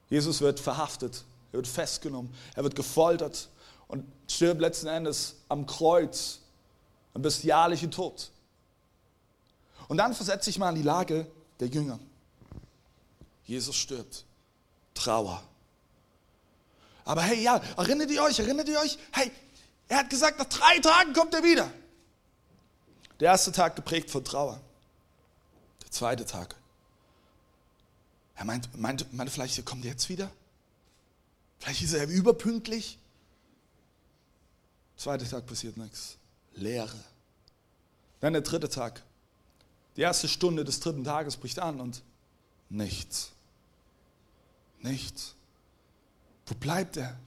Jesus 0.10 0.41
wird 0.41 0.60
verhaftet, 0.60 1.24
er 1.51 1.58
wird 1.58 1.67
festgenommen, 1.67 2.34
er 2.55 2.63
wird 2.63 2.75
gefoltert 2.75 3.50
und 3.88 4.05
stirbt 4.27 4.62
letzten 4.62 4.88
Endes 4.88 5.36
am 5.50 5.65
Kreuz, 5.65 6.39
ein 7.13 7.22
bestialischen 7.22 7.91
Tod. 7.91 8.32
Und 9.88 9.98
dann 9.98 10.13
versetze 10.13 10.50
ich 10.50 10.58
mal 10.58 10.70
in 10.70 10.75
die 10.75 10.82
Lage 10.84 11.27
der 11.60 11.67
Jünger. 11.67 12.00
Jesus 13.46 13.75
stirbt. 13.75 14.25
Trauer. 14.94 15.44
Aber 17.03 17.22
hey, 17.22 17.44
ja, 17.44 17.62
erinnert 17.77 18.10
ihr 18.10 18.24
euch, 18.24 18.39
erinnert 18.39 18.67
ihr 18.67 18.79
euch? 18.79 18.98
Hey, 19.12 19.32
er 19.88 20.00
hat 20.00 20.10
gesagt, 20.10 20.39
nach 20.39 20.46
drei 20.46 20.79
Tagen 20.79 21.13
kommt 21.13 21.34
er 21.34 21.44
wieder. 21.44 21.72
Der 23.20 23.32
erste 23.32 23.51
Tag 23.51 23.75
geprägt 23.75 24.10
von 24.10 24.25
Trauer. 24.25 24.60
Der 25.84 25.91
zweite 25.91 26.25
Tag. 26.25 26.55
Er 28.36 28.46
meint, 28.46 28.77
meint, 28.77 29.12
meint 29.13 29.30
vielleicht, 29.30 29.58
er 29.58 29.63
kommt 29.63 29.86
jetzt 29.86 30.10
wieder? 30.10 30.30
Vielleicht 31.60 31.82
ist 31.82 31.94
er 31.94 32.08
überpünktlich? 32.08 33.00
Zweiter 34.98 35.27
Tag 35.27 35.46
passiert 35.46 35.77
nichts. 35.77 36.18
Leere. 36.54 37.00
Dann 38.20 38.34
der 38.34 38.42
dritte 38.42 38.70
Tag. 38.70 39.04
Die 39.96 40.01
erste 40.01 40.27
Stunde 40.27 40.63
des 40.63 40.80
dritten 40.80 41.04
Tages 41.04 41.38
bricht 41.38 41.60
an 41.60 41.80
und 41.80 42.01
nichts. 42.70 43.32
Nichts. 44.82 45.36
Wo 46.46 46.56
bleibt 46.56 46.98
er? 46.98 47.18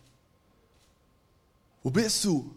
Wo 1.82 1.90
bist 1.90 2.24
du? 2.24 2.54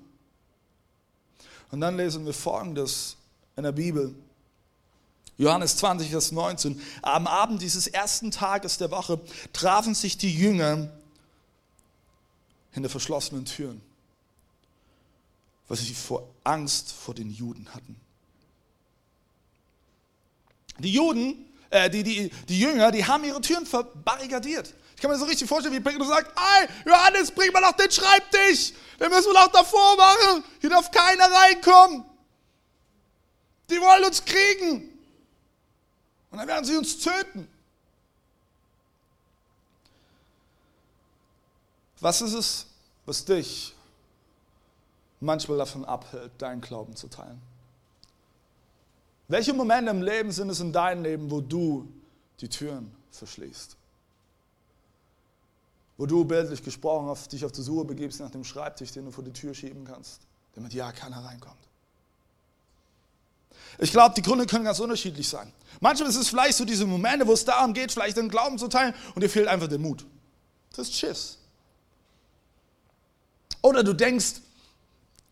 Und 1.71 1.81
dann 1.81 1.95
lesen 1.95 2.25
wir 2.25 2.33
folgendes 2.33 3.15
in 3.55 3.63
der 3.63 3.71
Bibel. 3.71 4.13
Johannes 5.41 5.75
20, 5.77 6.11
Vers 6.11 6.31
19. 6.31 6.79
Am 7.01 7.25
Abend 7.25 7.63
dieses 7.63 7.87
ersten 7.87 8.29
Tages 8.29 8.77
der 8.77 8.91
Woche 8.91 9.19
trafen 9.53 9.95
sich 9.95 10.15
die 10.15 10.31
Jünger 10.31 10.91
hinter 12.69 12.89
verschlossenen 12.89 13.45
Türen, 13.45 13.81
weil 15.67 15.77
sie 15.77 15.95
vor 15.95 16.29
Angst 16.43 16.91
vor 16.91 17.15
den 17.15 17.31
Juden 17.31 17.67
hatten. 17.73 17.99
Die 20.77 20.93
Juden, 20.93 21.33
äh, 21.71 21.89
die, 21.89 22.03
die, 22.03 22.31
die 22.47 22.59
Jünger, 22.59 22.91
die 22.91 23.03
haben 23.03 23.23
ihre 23.23 23.41
Türen 23.41 23.65
verbarrikadiert. 23.65 24.75
Ich 24.95 25.01
kann 25.01 25.09
mir 25.09 25.15
das 25.15 25.21
so 25.21 25.27
richtig 25.27 25.49
vorstellen, 25.49 25.73
wie 25.73 25.79
Petrus 25.79 26.07
sagt, 26.07 26.37
ey, 26.37 26.67
Johannes, 26.85 27.31
bring 27.31 27.51
mal 27.51 27.61
doch 27.61 27.71
den 27.71 27.89
Schreibtisch. 27.89 28.73
Den 28.99 29.09
müssen 29.09 29.31
wir 29.31 29.33
doch 29.33 29.51
davor 29.51 29.97
machen. 29.97 30.43
Hier 30.59 30.69
darf 30.69 30.91
keiner 30.91 31.31
reinkommen. 31.31 32.05
Die 33.71 33.81
wollen 33.81 34.03
uns 34.03 34.23
kriegen. 34.23 34.90
Und 36.31 36.37
dann 36.37 36.47
werden 36.47 36.65
sie 36.65 36.77
uns 36.77 36.97
töten. 36.97 37.47
Was 41.99 42.21
ist 42.21 42.33
es, 42.33 42.65
was 43.05 43.23
dich 43.25 43.75
manchmal 45.19 45.59
davon 45.59 45.85
abhält, 45.85 46.31
deinen 46.39 46.61
Glauben 46.61 46.95
zu 46.95 47.07
teilen? 47.07 47.39
Welche 49.27 49.53
Momente 49.53 49.91
im 49.91 50.01
Leben 50.01 50.31
sind 50.31 50.49
es 50.49 50.59
in 50.59 50.73
deinem 50.73 51.03
Leben, 51.03 51.29
wo 51.29 51.41
du 51.41 51.87
die 52.39 52.49
Türen 52.49 52.91
verschließt? 53.11 53.77
Wo 55.97 56.05
du 56.05 56.25
bildlich 56.25 56.63
gesprochen 56.63 57.07
auf 57.07 57.27
dich 57.27 57.45
auf 57.45 57.51
die 57.51 57.61
Suche 57.61 57.85
begibst 57.85 58.19
nach 58.19 58.31
dem 58.31 58.43
Schreibtisch, 58.43 58.91
den 58.91 59.05
du 59.05 59.11
vor 59.11 59.23
die 59.23 59.31
Tür 59.31 59.53
schieben 59.53 59.85
kannst, 59.85 60.21
damit 60.55 60.73
ja 60.73 60.91
keiner 60.91 61.23
reinkommt. 61.23 61.70
Ich 63.79 63.91
glaube, 63.91 64.13
die 64.15 64.21
Gründe 64.21 64.45
können 64.45 64.65
ganz 64.65 64.79
unterschiedlich 64.79 65.27
sein. 65.27 65.51
Manchmal 65.79 66.09
ist 66.09 66.15
es 66.15 66.29
vielleicht 66.29 66.57
so 66.57 66.65
diese 66.65 66.85
Momente, 66.85 67.25
wo 67.25 67.33
es 67.33 67.43
darum 67.43 67.73
geht, 67.73 67.91
vielleicht 67.91 68.17
den 68.17 68.29
Glauben 68.29 68.57
zu 68.57 68.67
teilen 68.67 68.93
und 69.15 69.21
dir 69.21 69.29
fehlt 69.29 69.47
einfach 69.47 69.67
der 69.67 69.79
Mut. 69.79 70.05
Das 70.75 70.87
ist 70.87 70.95
Schiss. 70.95 71.37
Oder 73.61 73.83
du 73.83 73.93
denkst, 73.93 74.35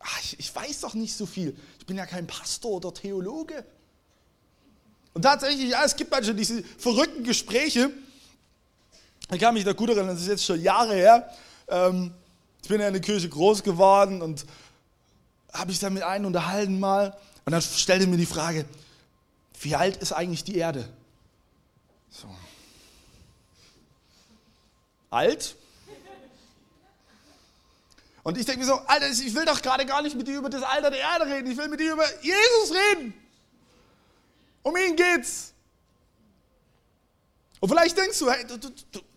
ach, 0.00 0.20
ich, 0.22 0.38
ich 0.38 0.54
weiß 0.54 0.80
doch 0.80 0.94
nicht 0.94 1.14
so 1.16 1.26
viel. 1.26 1.56
Ich 1.78 1.86
bin 1.86 1.96
ja 1.96 2.06
kein 2.06 2.26
Pastor 2.26 2.72
oder 2.72 2.92
Theologe. 2.92 3.64
Und 5.14 5.22
tatsächlich, 5.22 5.70
ja, 5.70 5.84
es 5.84 5.96
gibt 5.96 6.10
manchmal 6.10 6.36
diese 6.36 6.62
verrückten 6.62 7.24
Gespräche. 7.24 7.90
Ich 9.32 9.40
kann 9.40 9.54
mich 9.54 9.64
da 9.64 9.72
gut 9.72 9.90
erinnern, 9.90 10.08
das 10.08 10.22
ist 10.22 10.28
jetzt 10.28 10.44
schon 10.44 10.60
Jahre 10.60 10.94
her. 10.94 11.30
Ähm, 11.68 12.12
ich 12.62 12.68
bin 12.68 12.80
ja 12.80 12.88
in 12.88 12.94
der 12.94 13.02
Kirche 13.02 13.28
groß 13.28 13.62
geworden 13.62 14.22
und 14.22 14.44
habe 15.52 15.72
ich 15.72 15.78
da 15.78 15.90
mit 15.90 16.02
einem 16.02 16.26
unterhalten 16.26 16.78
mal. 16.78 17.16
Und 17.50 17.54
dann 17.54 17.62
stellte 17.62 18.06
mir 18.06 18.16
die 18.16 18.26
Frage, 18.26 18.64
wie 19.60 19.74
alt 19.74 19.96
ist 19.96 20.12
eigentlich 20.12 20.44
die 20.44 20.56
Erde? 20.56 20.88
So. 22.08 22.28
Alt? 25.10 25.56
Und 28.22 28.38
ich 28.38 28.46
denke 28.46 28.60
mir 28.60 28.66
so, 28.66 28.74
Alter, 28.74 29.10
ich 29.10 29.34
will 29.34 29.44
doch 29.46 29.60
gerade 29.62 29.84
gar 29.84 30.00
nicht 30.00 30.14
mit 30.14 30.28
dir 30.28 30.38
über 30.38 30.48
das 30.48 30.62
Alter 30.62 30.92
der 30.92 31.00
Erde 31.00 31.26
reden. 31.26 31.50
Ich 31.50 31.58
will 31.58 31.66
mit 31.66 31.80
dir 31.80 31.94
über 31.94 32.04
Jesus 32.22 32.72
reden. 32.72 33.14
Um 34.62 34.76
ihn 34.76 34.94
geht's. 34.94 35.52
Und 37.58 37.68
vielleicht 37.68 37.98
denkst 37.98 38.20
du, 38.20 38.30
hey, 38.30 38.46
du, 38.46 38.58
du, 38.58 38.70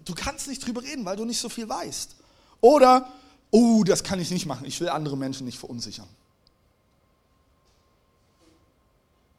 du 0.06 0.16
kannst 0.16 0.48
nicht 0.48 0.66
drüber 0.66 0.82
reden, 0.82 1.06
weil 1.06 1.18
du 1.18 1.25
nicht 1.25 1.40
so 1.40 1.50
viel 1.50 1.70
weißt. 1.70 2.16
Oder, 2.62 3.13
oh, 3.52 3.84
das 3.84 4.04
kann 4.04 4.20
ich 4.20 4.32
nicht 4.32 4.48
machen. 4.48 4.66
Ich 4.66 4.82
will 4.82 4.90
andere 4.90 5.18
Menschen 5.18 5.46
nicht 5.46 5.60
verunsichern. 5.60 6.10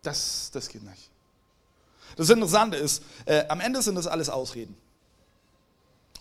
Das, 0.05 0.51
das 0.53 0.69
geht 0.69 0.85
nicht. 0.85 1.11
Das 2.17 2.31
Interessante 2.31 2.77
ist, 2.77 3.03
äh, 3.25 3.45
am 3.49 3.61
Ende 3.61 3.83
sind 3.83 3.97
das 3.97 4.07
alles 4.07 4.29
Ausreden. 4.29 4.77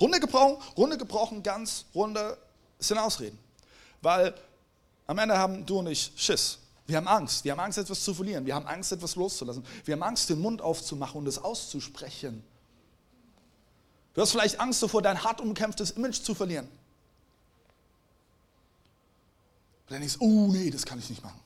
Runde 0.02 0.20
gebrochen, 0.20 0.58
runde 0.76 0.98
gebrochen, 0.98 1.44
ganz 1.44 1.86
runde 1.94 2.38
sind 2.80 2.98
Ausreden. 2.98 3.38
Weil 4.02 4.34
am 5.06 5.18
Ende 5.20 5.38
haben 5.38 5.66
du 5.66 5.80
und 5.80 5.88
ich 5.88 6.12
Schiss. 6.16 6.58
Wir 6.88 6.98
haben 6.98 7.08
Angst. 7.08 7.44
Wir 7.44 7.52
haben 7.52 7.60
Angst, 7.60 7.78
etwas 7.78 8.04
zu 8.04 8.14
verlieren. 8.14 8.46
Wir 8.46 8.56
haben 8.56 8.66
Angst, 8.66 8.92
etwas 8.92 9.16
loszulassen. 9.16 9.66
Wir 9.86 9.94
haben 9.94 10.04
Angst, 10.04 10.30
den 10.30 10.40
Mund 10.40 10.62
aufzumachen 10.62 11.20
und 11.20 11.28
es 11.28 11.38
auszusprechen. 11.38 12.44
Du 14.14 14.22
hast 14.22 14.32
vielleicht 14.32 14.60
Angst 14.60 14.82
davor, 14.82 15.02
dein 15.02 15.24
hart 15.24 15.42
umkämpftes 15.42 15.92
Image 15.92 16.22
zu 16.22 16.34
verlieren. 16.34 16.66
Und 19.86 19.92
dann 19.92 20.00
denkst 20.00 20.18
du, 20.18 20.26
oh 20.26 20.52
nee, 20.52 20.70
das 20.70 20.86
kann 20.86 21.00
ich 21.00 21.10
nicht 21.10 21.24
machen. 21.24 21.40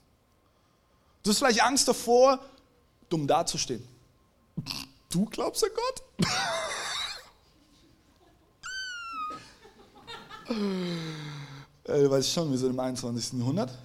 Du 1.27 1.31
hast 1.31 1.39
vielleicht 1.39 1.61
Angst 1.61 1.85
davor, 1.85 2.39
dumm 3.09 3.27
dazustehen. 3.27 3.85
Du 5.09 5.25
glaubst 5.25 5.61
an 5.61 5.71
Gott? 5.75 6.01
äh, 11.83 12.01
du 12.01 12.09
weißt 12.09 12.31
schon, 12.31 12.49
wir 12.49 12.57
sind 12.57 12.69
im 12.69 12.79
21. 12.79 13.33
Jahrhundert. 13.39 13.77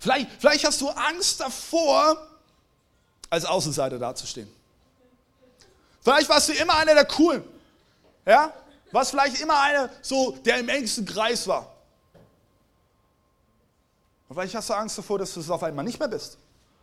Vielleicht, 0.00 0.28
vielleicht 0.40 0.66
hast 0.66 0.80
du 0.80 0.88
Angst 0.88 1.38
davor, 1.38 2.26
als 3.30 3.44
Außenseiter 3.44 4.00
dazustehen. 4.00 4.52
Vielleicht 6.02 6.28
warst 6.28 6.48
du 6.48 6.52
immer 6.54 6.74
einer 6.78 6.94
der 6.94 7.04
Coolen. 7.04 7.44
Ja? 8.26 8.52
Warst 8.90 9.12
vielleicht 9.12 9.40
immer 9.40 9.60
einer, 9.60 9.88
so, 10.02 10.32
der 10.44 10.58
im 10.58 10.68
engsten 10.68 11.06
Kreis 11.06 11.46
war. 11.46 11.79
Und 14.30 14.36
vielleicht 14.36 14.54
hast 14.54 14.70
du 14.70 14.74
Angst 14.74 14.96
davor, 14.96 15.18
dass 15.18 15.34
du 15.34 15.40
es 15.40 15.50
auf 15.50 15.60
einmal 15.64 15.84
nicht 15.84 15.98
mehr 15.98 16.06
bist. 16.06 16.38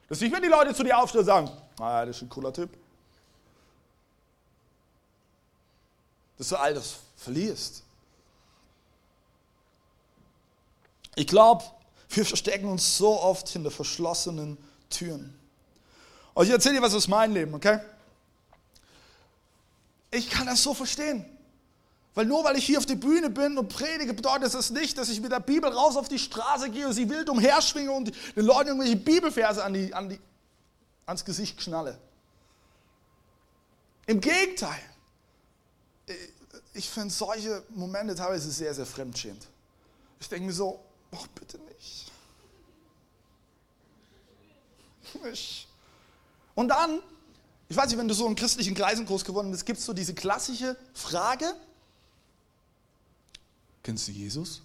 Dass 0.09 0.19
nicht 0.19 0.33
mehr 0.33 0.41
die 0.41 0.49
Leute 0.49 0.75
zu 0.75 0.83
dir 0.83 0.97
aufstehen 0.97 1.21
und 1.21 1.25
sagen, 1.25 1.49
ah, 1.79 2.05
das 2.05 2.17
ist 2.17 2.23
ein 2.23 2.29
cooler 2.29 2.51
Typ. 2.51 2.69
Dass 6.37 6.49
du 6.49 6.57
all 6.57 6.73
das 6.73 6.97
verlierst. 7.15 7.83
Ich 11.15 11.25
glaube, 11.25 11.63
wir 12.09 12.25
verstecken 12.25 12.67
uns 12.67 12.97
so 12.97 13.17
oft 13.17 13.47
hinter 13.47 13.71
verschlossenen 13.71 14.57
Türen. 14.89 15.33
Und 16.33 16.47
ich 16.47 16.51
erzähle 16.51 16.75
dir 16.75 16.81
was 16.81 16.95
aus 16.95 17.07
meinem 17.07 17.33
Leben, 17.33 17.53
okay? 17.53 17.79
Ich 20.11 20.29
kann 20.29 20.47
das 20.47 20.61
so 20.61 20.73
verstehen. 20.73 21.25
Weil 22.17 22.25
nur 22.25 22.43
weil 22.43 22.57
ich 22.57 22.65
hier 22.65 22.79
auf 22.79 22.87
der 22.87 22.95
Bühne 22.95 23.29
bin 23.29 23.59
und 23.59 23.69
predige, 23.69 24.11
bedeutet 24.11 24.51
das 24.51 24.71
nicht, 24.71 24.97
dass 24.97 25.07
ich 25.07 25.21
mit 25.21 25.31
der 25.31 25.39
Bibel 25.39 25.71
raus 25.71 25.95
auf 25.95 26.09
die 26.09 26.17
Straße 26.17 26.71
gehe 26.71 26.87
und 26.87 26.93
sie 26.93 27.07
wild 27.07 27.29
umherschwinge 27.29 27.91
und 27.91 28.11
den 28.35 28.43
Leuten 28.43 28.69
irgendwelche 28.69 28.95
Bibelverse 28.95 29.63
an 29.63 29.75
die, 29.75 29.93
an 29.93 30.09
die, 30.09 30.19
ans 31.05 31.23
Gesicht 31.23 31.59
knalle. 31.59 31.95
Im 34.07 34.19
Gegenteil. 34.19 34.79
Ich 36.73 36.89
finde 36.89 37.13
solche 37.13 37.61
Momente 37.69 38.15
teilweise 38.15 38.49
sehr, 38.49 38.73
sehr 38.73 38.87
fremdschämend. 38.87 39.45
Ich 40.19 40.27
denke 40.27 40.47
mir 40.47 40.53
so, 40.53 40.83
ach 41.11 41.27
bitte 41.39 41.59
nicht. 41.59 42.11
Nicht. 45.23 45.67
Und 46.55 46.69
dann, 46.69 46.99
ich 47.69 47.77
weiß 47.77 47.89
nicht, 47.89 47.99
wenn 47.99 48.07
du 48.07 48.15
so 48.15 48.25
in 48.25 48.35
christlichen 48.35 48.73
Kreisen 48.73 49.05
groß 49.05 49.23
geworden 49.23 49.51
bist, 49.51 49.67
gibt 49.67 49.77
es 49.77 49.85
so 49.85 49.93
diese 49.93 50.15
klassische 50.15 50.75
Frage, 50.95 51.53
Kennst 53.87 54.09
du 54.09 54.11
Jesus? 54.11 54.59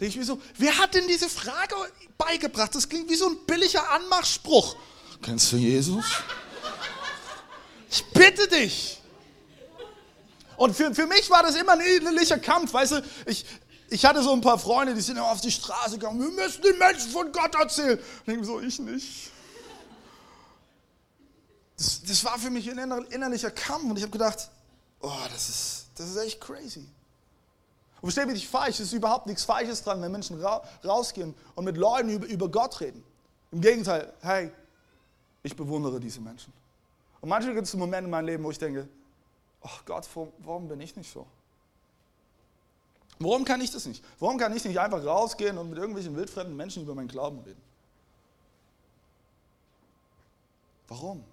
Denke 0.00 0.06
ich 0.06 0.16
mir 0.16 0.24
so, 0.24 0.40
wer 0.56 0.78
hat 0.78 0.94
denn 0.94 1.06
diese 1.06 1.28
Frage 1.28 1.74
beigebracht? 2.16 2.74
Das 2.74 2.88
klingt 2.88 3.10
wie 3.10 3.14
so 3.14 3.28
ein 3.28 3.36
billiger 3.46 3.90
Anmachspruch. 3.90 4.74
Kennst 5.20 5.52
du 5.52 5.58
Jesus? 5.58 6.06
Ich 7.90 8.02
bitte 8.14 8.48
dich. 8.48 9.02
Und 10.56 10.74
für, 10.74 10.94
für 10.94 11.06
mich 11.06 11.28
war 11.28 11.42
das 11.42 11.56
immer 11.56 11.72
ein 11.72 11.82
innerlicher 11.82 12.38
Kampf, 12.38 12.72
weißt 12.72 12.92
du, 12.92 13.02
ich, 13.26 13.44
ich 13.90 14.02
hatte 14.06 14.22
so 14.22 14.32
ein 14.32 14.40
paar 14.40 14.58
Freunde, 14.58 14.94
die 14.94 15.02
sind 15.02 15.18
immer 15.18 15.30
auf 15.30 15.42
die 15.42 15.52
Straße 15.52 15.98
gegangen, 15.98 16.18
wir 16.18 16.30
müssen 16.30 16.62
den 16.62 16.78
Menschen 16.78 17.10
von 17.10 17.30
Gott 17.32 17.54
erzählen. 17.54 17.98
Und 18.24 18.40
ich 18.40 18.46
so, 18.46 18.60
ich 18.60 18.78
nicht. 18.78 19.30
Das, 21.76 22.00
das 22.02 22.24
war 22.24 22.38
für 22.38 22.48
mich 22.48 22.70
ein 22.70 22.78
innerlicher 23.10 23.50
Kampf 23.50 23.84
und 23.84 23.98
ich 23.98 24.02
habe 24.04 24.12
gedacht, 24.12 24.48
oh, 25.00 25.12
das 25.30 25.50
ist, 25.50 25.86
das 25.96 26.08
ist 26.08 26.16
echt 26.16 26.40
crazy. 26.40 26.88
Und 28.00 28.12
verstehe 28.12 28.26
mich 28.26 28.34
nicht 28.34 28.48
falsch, 28.48 28.80
es 28.80 28.88
ist 28.88 28.92
überhaupt 28.92 29.26
nichts 29.26 29.44
Falsches 29.44 29.82
dran, 29.82 30.02
wenn 30.02 30.12
Menschen 30.12 30.40
ra 30.40 30.62
rausgehen 30.84 31.34
und 31.54 31.64
mit 31.64 31.76
Leuten 31.76 32.10
über, 32.10 32.26
über 32.26 32.48
Gott 32.48 32.80
reden. 32.80 33.02
Im 33.52 33.60
Gegenteil, 33.60 34.12
hey, 34.20 34.50
ich 35.42 35.56
bewundere 35.56 35.98
diese 35.98 36.20
Menschen. 36.20 36.52
Und 37.20 37.28
manchmal 37.28 37.54
gibt 37.54 37.66
es 37.66 37.74
Momente 37.74 38.04
in 38.04 38.10
meinem 38.10 38.26
Leben, 38.26 38.44
wo 38.44 38.50
ich 38.50 38.58
denke, 38.58 38.88
oh 39.62 39.78
Gott, 39.84 40.08
warum 40.38 40.68
bin 40.68 40.80
ich 40.80 40.94
nicht 40.94 41.10
so? 41.10 41.26
Warum 43.18 43.44
kann 43.44 43.60
ich 43.60 43.70
das 43.70 43.86
nicht? 43.86 44.04
Warum 44.18 44.36
kann 44.36 44.54
ich 44.54 44.64
nicht 44.64 44.78
einfach 44.78 45.02
rausgehen 45.04 45.56
und 45.56 45.70
mit 45.70 45.78
irgendwelchen 45.78 46.14
wildfremden 46.16 46.54
Menschen 46.54 46.82
über 46.82 46.94
meinen 46.94 47.08
Glauben 47.08 47.38
reden? 47.40 47.62
Warum? 50.88 51.24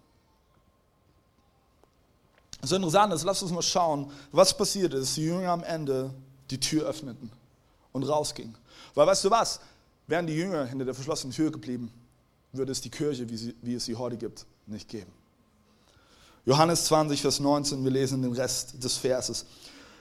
Ist 2.62 2.72
interessant, 2.72 3.14
ist, 3.14 3.24
lasst 3.24 3.44
uns 3.44 3.52
mal 3.52 3.62
schauen, 3.62 4.10
was 4.32 4.56
passiert 4.56 4.94
ist, 4.94 5.18
die 5.18 5.26
Jünger 5.26 5.52
am 5.52 5.64
Ende 5.64 6.14
die 6.54 6.60
Tür 6.60 6.86
öffneten. 6.86 7.32
und 7.94 8.04
rausging. 8.04 8.54
Weil 8.96 9.08
weißt 9.08 9.24
du 9.24 9.32
was? 9.32 9.60
Wären 10.08 10.28
die 10.28 10.34
Jünger 10.34 10.66
hinter 10.66 10.84
der 10.84 10.94
verschlossenen 10.94 11.34
Tür 11.34 11.52
geblieben, 11.52 11.92
würde 12.52 12.72
es 12.72 12.82
die 12.82 12.90
Kirche, 12.90 13.30
wie, 13.30 13.38
sie, 13.38 13.56
wie 13.62 13.76
es 13.76 13.86
sie 13.86 13.96
heute 13.96 14.18
gibt, 14.18 14.46
nicht 14.66 14.90
geben. 14.90 15.12
Johannes 16.46 16.86
20, 16.86 17.22
Vers 17.22 17.40
19, 17.40 17.84
wir 17.84 17.92
lesen 17.92 18.22
den 18.22 18.34
Rest 18.34 18.84
des 18.84 18.98
Verses. 18.98 19.46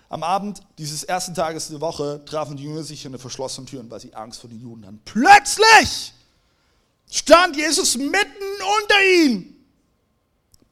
Am 0.08 0.22
Abend 0.22 0.60
dieses 0.78 1.04
ersten 1.04 1.34
Tages 1.34 1.68
der 1.68 1.80
Woche 1.80 2.22
trafen 2.24 2.56
die 2.56 2.64
Jünger 2.64 2.82
sich 2.82 3.04
in 3.04 3.12
der 3.12 3.20
verschlossenen 3.20 3.66
Türen, 3.66 3.90
weil 3.90 4.00
sie 4.00 4.12
Angst 4.14 4.40
vor 4.40 4.50
den 4.50 4.60
Juden 4.60 4.84
hatten. 4.84 5.00
Plötzlich 5.04 6.12
stand 7.10 7.56
Jesus 7.56 7.96
mitten 7.96 8.44
unter 8.80 9.04
ihnen. 9.22 9.64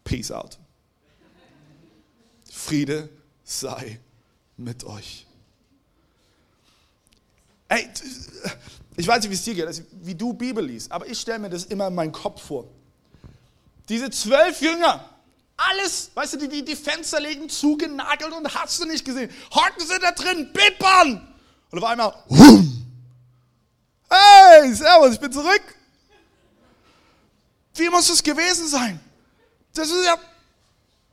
Peace 0.05 0.33
out. 0.33 0.59
Friede 2.51 3.09
sei 3.45 4.01
mit 4.57 4.85
euch. 4.85 5.27
Ey, 7.71 7.89
ich 8.97 9.07
weiß 9.07 9.23
nicht, 9.23 9.31
wie 9.31 9.35
es 9.35 9.45
dir 9.45 9.55
geht, 9.55 9.85
wie 10.03 10.15
du 10.15 10.33
Bibel 10.33 10.65
liest, 10.65 10.91
aber 10.91 11.07
ich 11.07 11.21
stelle 11.21 11.39
mir 11.39 11.51
das 11.51 11.65
immer 11.67 11.87
in 11.87 11.95
meinen 11.95 12.11
Kopf 12.11 12.43
vor. 12.43 12.67
Diese 13.89 14.11
zwölf 14.11 14.61
Jünger, 14.61 15.09
alles, 15.57 16.11
weißt 16.15 16.33
du, 16.33 16.39
die, 16.39 16.49
die, 16.49 16.65
die 16.65 16.75
Fenster 16.75 17.21
legen 17.21 17.49
zugenagelt 17.49 18.33
und 18.33 18.53
hast 18.53 18.81
du 18.81 18.87
nicht 18.87 19.05
gesehen. 19.05 19.31
Hocken 19.55 19.87
sie 19.87 19.99
da 20.01 20.11
drin, 20.11 20.53
bippern. 20.53 21.33
Und 21.71 21.79
auf 21.79 21.85
einmal, 21.85 22.13
hum. 22.29 22.87
Hey, 24.11 24.75
servus, 24.75 25.13
ich 25.13 25.21
bin 25.21 25.33
zurück. 25.33 25.63
Wie 27.77 27.89
muss 27.89 28.09
das 28.09 28.21
gewesen 28.21 28.67
sein? 28.67 28.99
Das 29.75 29.89
ist 29.89 30.05
ja 30.05 30.17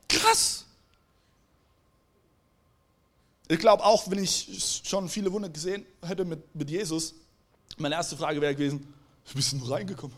krass. 0.08 0.64
Ich 3.48 3.58
glaube 3.58 3.82
auch, 3.82 4.10
wenn 4.10 4.22
ich 4.22 4.82
schon 4.84 5.08
viele 5.08 5.32
Wunder 5.32 5.48
gesehen 5.48 5.86
hätte 6.02 6.24
mit, 6.24 6.54
mit 6.54 6.68
Jesus, 6.68 7.14
meine 7.78 7.94
erste 7.94 8.16
Frage 8.16 8.40
wäre 8.40 8.54
gewesen, 8.54 8.92
wie 9.26 9.34
bist 9.34 9.52
du 9.52 9.64
reingekommen? 9.64 10.16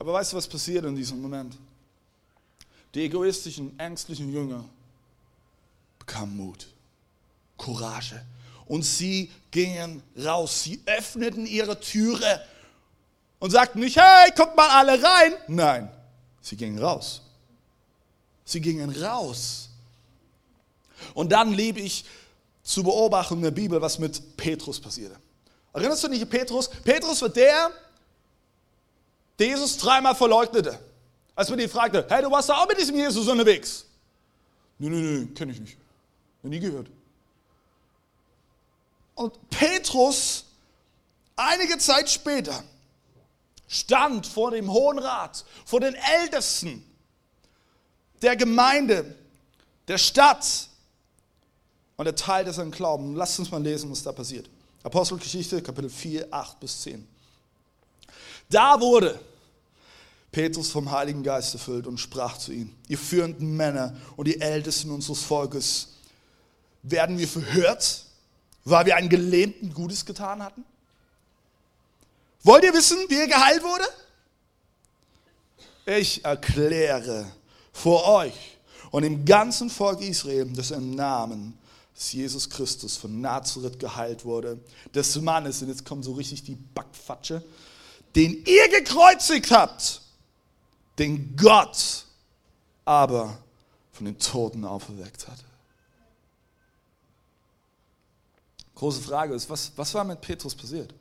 Aber 0.00 0.14
weißt 0.14 0.32
du, 0.32 0.36
was 0.36 0.48
passiert 0.48 0.84
in 0.84 0.96
diesem 0.96 1.20
Moment? 1.20 1.56
Die 2.94 3.02
egoistischen, 3.02 3.78
ängstlichen 3.78 4.32
Jünger 4.32 4.64
bekamen 5.98 6.36
Mut, 6.36 6.66
Courage. 7.56 8.20
Und 8.66 8.82
sie 8.82 9.30
gingen 9.50 10.02
raus. 10.16 10.64
Sie 10.64 10.80
öffneten 10.86 11.46
ihre 11.46 11.78
Türe 11.78 12.40
und 13.38 13.50
sagten 13.50 13.80
nicht, 13.80 13.96
hey, 13.96 14.32
kommt 14.36 14.56
mal 14.56 14.68
alle 14.68 15.00
rein. 15.02 15.34
Nein, 15.48 15.90
sie 16.40 16.56
gingen 16.56 16.78
raus. 16.78 17.22
Sie 18.50 18.60
gingen 18.60 18.90
raus. 18.90 19.68
Und 21.14 21.30
dann 21.30 21.52
liebe 21.52 21.80
ich 21.80 22.04
zu 22.62 22.82
beobachten 22.82 23.34
in 23.34 23.42
der 23.42 23.50
Bibel, 23.52 23.80
was 23.80 23.98
mit 23.98 24.36
Petrus 24.36 24.80
passierte. 24.80 25.16
Erinnerst 25.72 26.02
du 26.02 26.08
dich 26.08 26.22
an 26.22 26.28
Petrus? 26.28 26.68
Petrus 26.68 27.22
war 27.22 27.28
der, 27.28 27.70
der 29.38 29.46
Jesus 29.46 29.76
dreimal 29.76 30.16
verleugnete. 30.16 30.78
Als 31.34 31.48
man 31.48 31.60
ihn 31.60 31.68
fragte, 31.68 32.04
hey, 32.08 32.22
du 32.22 32.30
warst 32.30 32.48
da 32.48 32.56
auch 32.56 32.68
mit 32.68 32.78
diesem 32.78 32.96
Jesus 32.96 33.28
unterwegs? 33.28 33.86
Nein, 34.78 34.92
nein, 34.92 35.14
nein, 35.14 35.34
kenne 35.34 35.52
ich 35.52 35.60
nicht. 35.60 35.78
Noch 36.42 36.50
nie 36.50 36.58
gehört. 36.58 36.88
Und 39.14 39.50
Petrus, 39.50 40.44
einige 41.36 41.78
Zeit 41.78 42.10
später, 42.10 42.64
stand 43.68 44.26
vor 44.26 44.50
dem 44.50 44.72
Hohen 44.72 44.98
Rat, 44.98 45.44
vor 45.64 45.80
den 45.80 45.94
Ältesten 45.94 46.89
der 48.22 48.36
Gemeinde, 48.36 49.14
der 49.88 49.98
Stadt 49.98 50.68
und 51.96 52.06
er 52.06 52.14
teilte 52.14 52.52
seinen 52.52 52.70
Glauben. 52.70 53.14
Lasst 53.14 53.38
uns 53.38 53.50
mal 53.50 53.62
lesen, 53.62 53.90
was 53.90 54.02
da 54.02 54.12
passiert. 54.12 54.48
Apostelgeschichte, 54.82 55.62
Kapitel 55.62 55.90
4, 55.90 56.28
8 56.30 56.60
bis 56.60 56.82
10. 56.82 57.06
Da 58.48 58.80
wurde 58.80 59.20
Petrus 60.32 60.70
vom 60.70 60.90
Heiligen 60.90 61.22
Geist 61.22 61.54
erfüllt 61.54 61.86
und 61.86 61.98
sprach 61.98 62.38
zu 62.38 62.52
ihnen, 62.52 62.74
ihr 62.88 62.98
führenden 62.98 63.56
Männer 63.56 63.96
und 64.16 64.26
die 64.26 64.40
Ältesten 64.40 64.90
unseres 64.90 65.22
Volkes, 65.22 65.88
werden 66.82 67.18
wir 67.18 67.28
verhört, 67.28 68.06
weil 68.64 68.86
wir 68.86 68.96
einen 68.96 69.08
Gelähmten 69.08 69.74
Gutes 69.74 70.06
getan 70.06 70.42
hatten? 70.42 70.64
Wollt 72.42 72.64
ihr 72.64 72.72
wissen, 72.72 72.96
wie 73.08 73.18
er 73.18 73.26
geheilt 73.26 73.62
wurde? 73.62 73.84
Ich 75.84 76.24
erkläre 76.24 77.30
vor 77.82 78.06
euch 78.06 78.58
und 78.90 79.04
im 79.04 79.24
ganzen 79.24 79.70
Volk 79.70 80.00
Israel, 80.00 80.46
dass 80.52 80.70
er 80.70 80.78
im 80.78 80.94
Namen 80.94 81.56
dass 82.00 82.12
Jesus 82.12 82.48
Christus 82.48 82.96
von 82.96 83.20
Nazareth 83.20 83.78
geheilt 83.78 84.24
wurde, 84.24 84.58
des 84.94 85.20
Mannes, 85.20 85.60
und 85.60 85.68
jetzt 85.68 85.84
kommt 85.84 86.02
so 86.02 86.12
richtig 86.12 86.42
die 86.42 86.54
Backfatsche, 86.54 87.44
den 88.16 88.42
ihr 88.46 88.68
gekreuzigt 88.70 89.50
habt, 89.50 90.00
den 90.98 91.36
Gott 91.36 92.06
aber 92.86 93.38
von 93.92 94.06
den 94.06 94.18
Toten 94.18 94.64
auferweckt 94.64 95.28
hat. 95.28 95.44
Große 98.76 99.02
Frage 99.02 99.34
ist, 99.34 99.50
was, 99.50 99.72
was 99.76 99.92
war 99.92 100.04
mit 100.04 100.22
Petrus 100.22 100.54
passiert? 100.54 100.94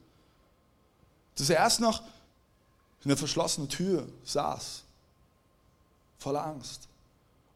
Dass 1.36 1.50
er 1.50 1.60
erst 1.60 1.80
noch 1.80 2.02
in 3.06 3.08
der 3.08 3.16
verschlossenen 3.16 3.70
Tür 3.70 4.06
saß, 4.26 4.84
voller 6.20 6.46
Angst. 6.46 6.88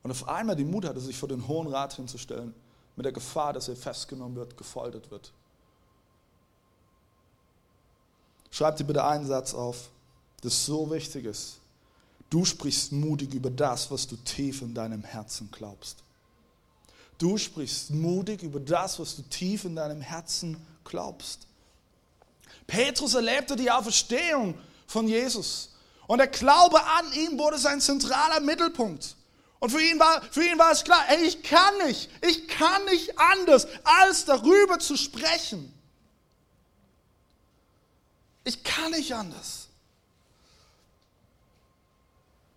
Und 0.02 0.12
auf 0.12 0.28
einmal 0.28 0.56
die 0.56 0.66
Mut 0.66 0.86
hatte, 0.86 1.00
sich 1.00 1.18
vor 1.18 1.30
den 1.30 1.48
Hohen 1.48 1.68
Rat 1.68 1.94
hinzustellen 1.94 2.54
mit 2.96 3.06
der 3.06 3.14
Gefahr, 3.14 3.54
dass 3.54 3.68
er 3.68 3.76
festgenommen 3.76 4.36
wird, 4.36 4.58
gefoltert 4.58 5.12
wird. 5.12 5.32
Schreib 8.52 8.78
dir 8.78 8.84
bitte 8.84 9.04
einen 9.04 9.26
Satz 9.26 9.54
auf, 9.54 9.90
das 10.42 10.66
so 10.66 10.90
wichtig 10.92 11.26
ist. 11.26 11.60
Du 12.30 12.46
sprichst 12.46 12.92
mutig 12.92 13.34
über 13.34 13.50
das, 13.50 13.90
was 13.92 14.08
du 14.08 14.16
tief 14.16 14.62
in 14.62 14.74
deinem 14.74 15.04
Herzen 15.04 15.50
glaubst. 15.52 16.04
Du 17.18 17.38
sprichst 17.38 17.92
mutig 17.92 18.44
über 18.44 18.60
das, 18.60 19.00
was 19.00 19.16
du 19.16 19.22
tief 19.24 19.66
in 19.66 19.76
deinem 19.76 20.02
Herzen 20.02 20.58
glaubst. 20.84 21.48
Petrus 22.68 23.14
erlebte 23.14 23.56
die 23.56 23.72
Auferstehung 23.72 24.56
von 24.88 25.08
Jesus. 25.08 25.73
Und 26.08 26.18
der 26.18 26.28
Glaube 26.28 26.84
an 26.84 27.12
ihn 27.14 27.38
wurde 27.38 27.58
sein 27.58 27.80
zentraler 27.82 28.40
Mittelpunkt. 28.40 29.16
Und 29.60 29.70
für 29.70 29.82
ihn 29.82 29.98
war, 30.00 30.22
für 30.24 30.44
ihn 30.46 30.60
war 30.60 30.72
es 30.72 30.84
klar, 30.84 31.04
ey, 31.08 31.26
ich 31.26 31.42
kann 31.42 31.78
nicht, 31.86 32.10
ich 32.22 32.48
kann 32.50 32.84
nicht 32.86 33.18
anders, 33.18 33.66
als 33.84 34.26
darüber 34.26 34.78
zu 34.80 34.98
sprechen. 34.98 35.74
Ich 38.44 38.62
kann 38.64 38.92
nicht 38.92 39.14
anders. 39.16 39.70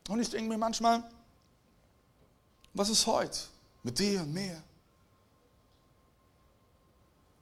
Und 0.09 0.21
ich 0.21 0.31
denke 0.31 0.49
mir 0.49 0.59
manchmal, 0.59 1.03
was 2.75 2.89
ist 2.89 3.07
heute 3.07 3.39
mit 3.83 3.99
dir 3.99 4.21
und 4.21 4.33
mir? 4.33 4.63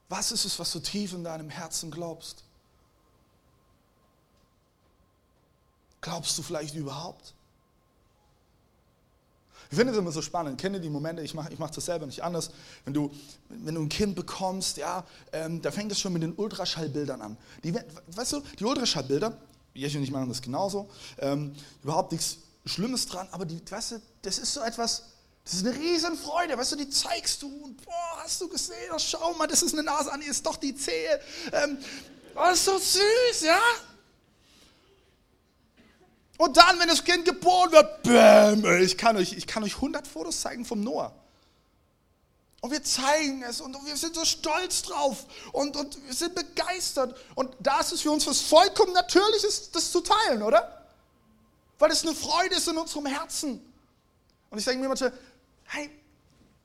Was 0.09 0.31
ist 0.31 0.45
es, 0.45 0.59
was 0.59 0.71
du 0.73 0.81
tief 0.81 1.13
in 1.15 1.25
deinem 1.25 1.49
Herzen 1.51 1.91
glaubst? 1.91 2.44
Glaubst 6.05 6.37
du 6.37 6.43
vielleicht 6.43 6.75
überhaupt? 6.75 7.33
Ich 9.71 9.79
finde 9.79 9.95
es 9.95 9.99
immer 9.99 10.13
so 10.13 10.21
spannend. 10.21 10.61
Kenne 10.61 10.79
die 10.79 10.91
Momente, 10.91 11.23
ich 11.23 11.33
mache 11.33 11.51
ich 11.51 11.59
mach 11.59 11.71
das 11.71 11.87
selber 11.87 12.05
nicht 12.05 12.23
anders. 12.23 12.51
Wenn 12.85 12.93
du, 12.93 13.11
wenn 13.49 13.75
du 13.75 13.81
ein 13.81 13.89
Kind 13.89 14.15
bekommst, 14.15 14.77
ja, 14.77 15.07
ähm, 15.33 15.63
da 15.63 15.73
fängt 15.73 15.91
es 15.93 15.99
schon 15.99 16.13
mit 16.13 16.23
den 16.23 16.35
Ultraschallbildern 16.35 17.23
an. 17.23 17.39
Die, 17.63 17.75
weißt 17.75 18.35
du, 18.35 18.41
die 18.59 18.67
Ultraschallbilder, 18.67 19.35
ich 19.73 19.97
und 19.97 20.03
ich 20.03 20.11
machen 20.11 20.29
das 20.29 20.43
genauso, 20.43 20.91
ähm, 21.21 21.55
überhaupt 21.83 22.13
nichts 22.13 22.37
Schlimmes 22.67 23.07
dran, 23.07 23.27
aber 23.31 23.47
die, 23.47 23.63
weißt 23.67 23.93
du, 23.93 24.03
das 24.21 24.37
ist 24.37 24.53
so 24.53 24.61
etwas, 24.61 25.05
das 25.45 25.55
ist 25.55 25.67
eine 25.67 25.75
Riesenfreude, 25.75 26.59
weißt 26.59 26.73
du, 26.73 26.77
die 26.77 26.91
zeigst 26.91 27.41
du 27.41 27.49
und 27.65 27.83
boah, 27.83 28.19
hast 28.19 28.43
du 28.43 28.49
gesehen, 28.51 28.93
schau 28.99 29.33
mal, 29.33 29.47
das 29.47 29.63
ist 29.63 29.73
eine 29.73 29.83
Nase 29.83 30.13
an, 30.13 30.21
ist 30.21 30.45
doch 30.45 30.57
die 30.57 30.77
Zehe. 30.77 31.19
Ähm, 31.51 31.79
oh, 32.35 32.41
das 32.41 32.59
ist 32.59 32.65
so 32.67 32.77
süß, 32.77 33.41
ja? 33.47 33.59
Und 36.37 36.57
dann, 36.57 36.79
wenn 36.81 36.89
das 36.89 37.05
Kind 37.05 37.25
geboren 37.25 37.73
wird, 37.73 38.03
bäm, 38.03 38.83
ich 38.83 38.99
kann 38.99 39.17
euch, 39.17 39.33
ich 39.33 39.47
kann 39.47 39.63
euch 39.63 39.77
100 39.77 40.07
Fotos 40.07 40.41
zeigen 40.41 40.65
vom 40.65 40.81
Noah. 40.81 41.15
Und 42.61 42.71
wir 42.71 42.83
zeigen 42.83 43.43
es 43.43 43.61
und 43.61 43.77
wir 43.85 43.97
sind 43.97 44.15
so 44.15 44.25
stolz 44.25 44.83
drauf 44.83 45.27
und, 45.53 45.77
und 45.77 46.03
wir 46.07 46.15
sind 46.15 46.35
begeistert. 46.35 47.15
Und 47.35 47.55
da 47.61 47.81
ist 47.81 47.93
es 47.93 48.01
für 48.01 48.11
uns 48.11 48.27
was 48.27 48.41
vollkommen 48.41 48.95
Natürliches, 48.95 49.71
das 49.71 49.93
zu 49.93 50.01
teilen, 50.01 50.43
oder? 50.43 50.87
Weil 51.79 51.91
es 51.91 52.03
eine 52.03 52.15
Freude 52.15 52.55
ist 52.55 52.67
in 52.67 52.79
unserem 52.79 53.05
Herzen. 53.05 53.61
Und 54.49 54.59
ich 54.59 54.65
denke 54.65 54.81
mir 54.81 54.89
manchmal, 54.89 55.13
hey, 55.65 55.91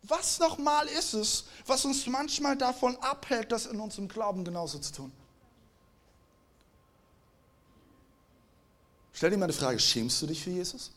was 0.04 0.40
nochmal 0.40 0.88
ist 0.88 1.14
es, 1.14 1.44
was 1.66 1.84
uns 1.84 2.08
manchmal 2.08 2.56
davon 2.56 2.96
abhält, 3.02 3.52
das 3.52 3.66
in 3.66 3.80
unserem 3.80 4.08
Glauben 4.08 4.46
genauso 4.46 4.80
zu 4.80 4.94
tun? 4.94 5.12
Stell 9.20 9.32
dir 9.32 9.38
mal 9.38 9.48
eine 9.48 9.54
Frage, 9.54 9.78
schämst 9.78 10.22
du 10.22 10.28
dich 10.28 10.42
für 10.42 10.50
Jesus? 10.50 10.92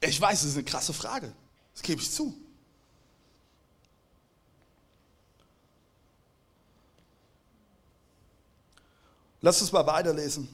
Ich 0.00 0.20
weiß, 0.20 0.40
das 0.40 0.50
ist 0.50 0.56
eine 0.56 0.64
krasse 0.64 0.92
Frage. 0.92 1.32
Das 1.74 1.80
gebe 1.80 2.02
ich 2.02 2.10
zu. 2.10 2.36
Lass 9.40 9.60
uns 9.60 9.70
mal 9.70 9.86
weiterlesen. 9.86 10.48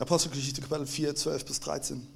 Apostelgeschichte 0.00 0.60
Kapitel 0.62 0.84
4, 0.84 1.14
12 1.14 1.44
bis 1.44 1.60
13. 1.60 2.08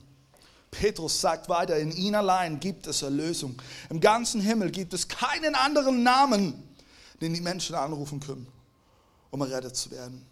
Petrus 0.72 1.20
sagt 1.20 1.48
weiter, 1.48 1.78
in 1.78 1.92
ihn 1.92 2.16
allein 2.16 2.58
gibt 2.58 2.88
es 2.88 3.02
Erlösung. 3.02 3.62
Im 3.90 4.00
ganzen 4.00 4.40
Himmel 4.40 4.72
gibt 4.72 4.92
es 4.92 5.06
keinen 5.06 5.54
anderen 5.54 6.02
Namen, 6.02 6.68
den 7.20 7.32
die 7.32 7.40
Menschen 7.40 7.76
anrufen 7.76 8.18
können, 8.18 8.48
um 9.30 9.40
errettet 9.40 9.76
zu 9.76 9.92
werden. 9.92 10.26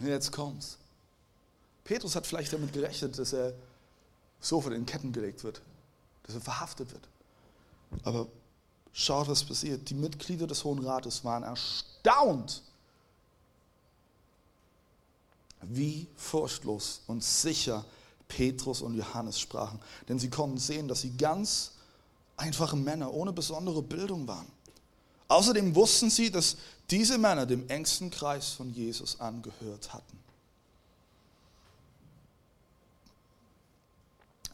Und 0.00 0.08
jetzt 0.08 0.32
kommt's. 0.32 0.78
Petrus 1.86 2.16
hat 2.16 2.26
vielleicht 2.26 2.52
damit 2.52 2.72
gerechnet, 2.72 3.16
dass 3.16 3.32
er 3.32 3.54
sofort 4.40 4.74
in 4.74 4.84
Ketten 4.84 5.12
gelegt 5.12 5.44
wird, 5.44 5.62
dass 6.24 6.34
er 6.34 6.40
verhaftet 6.40 6.92
wird. 6.92 7.08
Aber 8.02 8.26
schaut, 8.92 9.28
was 9.28 9.44
passiert. 9.44 9.88
Die 9.88 9.94
Mitglieder 9.94 10.48
des 10.48 10.64
Hohen 10.64 10.84
Rates 10.84 11.24
waren 11.24 11.44
erstaunt, 11.44 12.62
wie 15.62 16.08
furchtlos 16.16 17.02
und 17.06 17.22
sicher 17.22 17.84
Petrus 18.26 18.82
und 18.82 18.94
Johannes 18.94 19.38
sprachen. 19.38 19.78
Denn 20.08 20.18
sie 20.18 20.28
konnten 20.28 20.58
sehen, 20.58 20.88
dass 20.88 21.02
sie 21.02 21.16
ganz 21.16 21.72
einfache 22.36 22.76
Männer 22.76 23.14
ohne 23.14 23.32
besondere 23.32 23.80
Bildung 23.80 24.26
waren. 24.26 24.46
Außerdem 25.28 25.74
wussten 25.74 26.10
sie, 26.10 26.32
dass 26.32 26.56
diese 26.90 27.16
Männer 27.16 27.46
dem 27.46 27.68
engsten 27.68 28.10
Kreis 28.10 28.50
von 28.50 28.74
Jesus 28.74 29.20
angehört 29.20 29.92
hatten. 29.92 30.25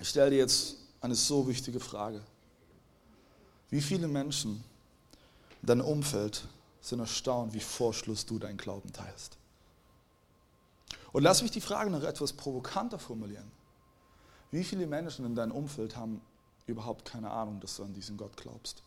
Ich 0.02 0.08
stelle 0.08 0.30
dir 0.30 0.38
jetzt 0.38 0.78
eine 1.00 1.14
so 1.14 1.46
wichtige 1.46 1.78
Frage. 1.78 2.20
Wie 3.70 3.80
viele 3.80 4.08
Menschen 4.08 4.64
in 5.60 5.66
deinem 5.68 5.82
Umfeld 5.82 6.42
sind 6.80 6.98
erstaunt, 6.98 7.54
wie 7.54 7.60
vorschluss 7.60 8.26
du 8.26 8.40
deinen 8.40 8.56
Glauben 8.56 8.92
teilst? 8.92 9.38
Und 11.12 11.22
lass 11.22 11.40
mich 11.40 11.52
die 11.52 11.60
Frage 11.60 11.88
noch 11.88 12.02
etwas 12.02 12.32
provokanter 12.32 12.98
formulieren. 12.98 13.48
Wie 14.50 14.64
viele 14.64 14.88
Menschen 14.88 15.24
in 15.24 15.36
deinem 15.36 15.52
Umfeld 15.52 15.96
haben 15.96 16.20
überhaupt 16.66 17.04
keine 17.04 17.30
Ahnung, 17.30 17.60
dass 17.60 17.76
du 17.76 17.84
an 17.84 17.94
diesen 17.94 18.16
Gott 18.16 18.36
glaubst? 18.36 18.82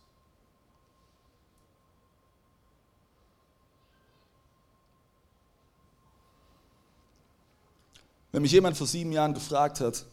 Wenn 8.32 8.42
mich 8.42 8.52
jemand 8.52 8.76
vor 8.76 8.86
sieben 8.86 9.12
Jahren 9.12 9.32
gefragt 9.32 9.80
hat, 9.80 10.04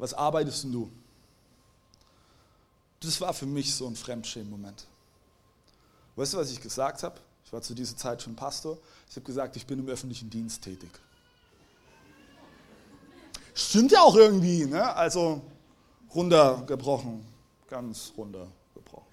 was 0.00 0.14
arbeitest 0.14 0.64
denn 0.64 0.72
du? 0.72 0.90
Das 3.00 3.20
war 3.20 3.32
für 3.34 3.46
mich 3.46 3.74
so 3.74 3.86
ein 3.86 3.94
Fremdschämen-Moment. 3.94 4.86
Weißt 6.16 6.32
du, 6.32 6.38
was 6.38 6.50
ich 6.50 6.60
gesagt 6.60 7.02
habe? 7.02 7.20
Ich 7.44 7.52
war 7.52 7.60
zu 7.62 7.74
dieser 7.74 7.96
Zeit 7.96 8.22
schon 8.22 8.34
Pastor. 8.34 8.78
Ich 9.08 9.16
habe 9.16 9.26
gesagt, 9.26 9.56
ich 9.56 9.66
bin 9.66 9.78
im 9.78 9.88
öffentlichen 9.88 10.30
Dienst 10.30 10.62
tätig. 10.62 10.90
Stimmt 13.54 13.92
ja 13.92 14.00
auch 14.00 14.14
irgendwie, 14.16 14.64
ne? 14.64 14.94
Also 14.94 15.42
runtergebrochen, 16.14 17.24
ganz 17.68 18.12
runtergebrochen. 18.16 19.08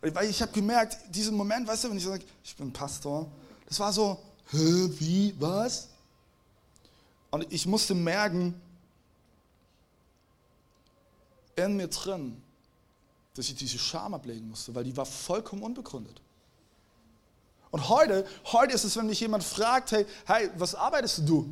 Weil 0.00 0.30
ich 0.30 0.40
habe 0.40 0.52
gemerkt, 0.52 0.96
diesen 1.14 1.36
Moment, 1.36 1.66
weißt 1.66 1.84
du, 1.84 1.90
wenn 1.90 1.98
ich 1.98 2.04
sage, 2.04 2.24
ich 2.42 2.56
bin 2.56 2.72
Pastor, 2.72 3.30
das 3.66 3.78
war 3.80 3.92
so, 3.92 4.18
wie, 4.50 5.34
was? 5.38 5.88
Und 7.30 7.52
ich 7.52 7.66
musste 7.66 7.94
merken, 7.94 8.60
in 11.56 11.76
mir 11.76 11.88
drin, 11.88 12.40
dass 13.34 13.48
ich 13.48 13.54
diese 13.54 13.78
Scham 13.78 14.14
ablegen 14.14 14.48
musste, 14.48 14.74
weil 14.74 14.84
die 14.84 14.96
war 14.96 15.06
vollkommen 15.06 15.62
unbegründet. 15.62 16.20
Und 17.70 17.88
heute, 17.88 18.26
heute 18.52 18.74
ist 18.74 18.84
es, 18.84 18.96
wenn 18.96 19.06
mich 19.06 19.20
jemand 19.20 19.42
fragt, 19.42 19.92
hey, 19.92 20.06
hey, 20.26 20.50
was 20.56 20.74
arbeitest 20.74 21.28
du? 21.28 21.48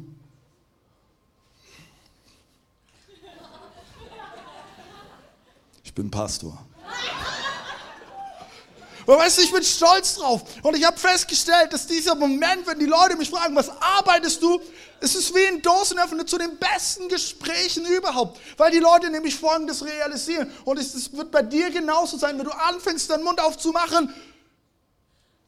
Ich 5.82 5.92
bin 5.92 6.10
Pastor. 6.10 6.64
Und 9.06 9.18
weißt 9.18 9.38
du, 9.38 9.42
ich 9.42 9.52
bin 9.52 9.62
stolz 9.62 10.14
drauf. 10.14 10.42
Und 10.62 10.76
ich 10.76 10.84
habe 10.84 10.96
festgestellt, 10.96 11.72
dass 11.72 11.86
dieser 11.86 12.14
Moment, 12.14 12.66
wenn 12.66 12.78
die 12.78 12.86
Leute 12.86 13.16
mich 13.16 13.30
fragen, 13.30 13.54
was 13.54 13.68
arbeitest 13.68 14.42
du, 14.42 14.60
es 15.00 15.14
ist 15.14 15.34
wie 15.34 15.46
ein 15.46 15.60
Dosenöffner 15.60 16.26
zu 16.26 16.38
den 16.38 16.56
besten 16.56 17.08
Gesprächen 17.08 17.84
überhaupt. 17.84 18.40
Weil 18.56 18.70
die 18.70 18.78
Leute 18.78 19.10
nämlich 19.10 19.36
Folgendes 19.36 19.84
realisieren. 19.84 20.50
Und 20.64 20.78
es, 20.78 21.12
wird 21.12 21.30
bei 21.30 21.42
dir 21.42 21.70
genauso 21.70 22.16
sein, 22.16 22.38
wenn 22.38 22.46
du 22.46 22.52
anfängst, 22.52 23.10
deinen 23.10 23.24
Mund 23.24 23.40
aufzumachen. 23.40 24.14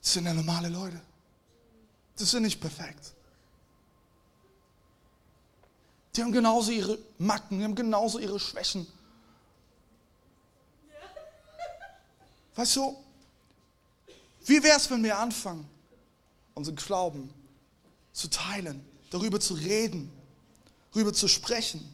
Das 0.02 0.12
sind 0.12 0.26
ja 0.26 0.34
normale 0.34 0.68
Leute. 0.68 1.00
Das 2.18 2.30
sind 2.30 2.42
nicht 2.42 2.60
perfekt. 2.60 3.12
Die 6.14 6.22
haben 6.22 6.32
genauso 6.32 6.70
ihre 6.70 6.98
Macken, 7.18 7.58
die 7.58 7.64
haben 7.64 7.74
genauso 7.74 8.18
ihre 8.18 8.40
Schwächen. 8.40 8.86
Weißt 12.54 12.76
du, 12.76 12.96
wie 14.46 14.62
wäre 14.62 14.76
es, 14.76 14.90
wenn 14.90 15.02
wir 15.02 15.18
anfangen, 15.18 15.68
unseren 16.54 16.76
Glauben 16.76 17.30
zu 18.12 18.28
teilen, 18.28 18.84
darüber 19.10 19.40
zu 19.40 19.54
reden, 19.54 20.10
darüber 20.92 21.12
zu 21.12 21.28
sprechen? 21.28 21.92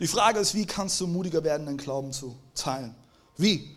Die 0.00 0.06
Frage 0.06 0.38
ist, 0.38 0.54
wie 0.54 0.64
kannst 0.64 1.00
du 1.00 1.08
mutiger 1.08 1.42
werden, 1.42 1.66
deinen 1.66 1.78
Glauben 1.78 2.12
zu 2.12 2.36
teilen? 2.54 2.94
Wie? 3.36 3.76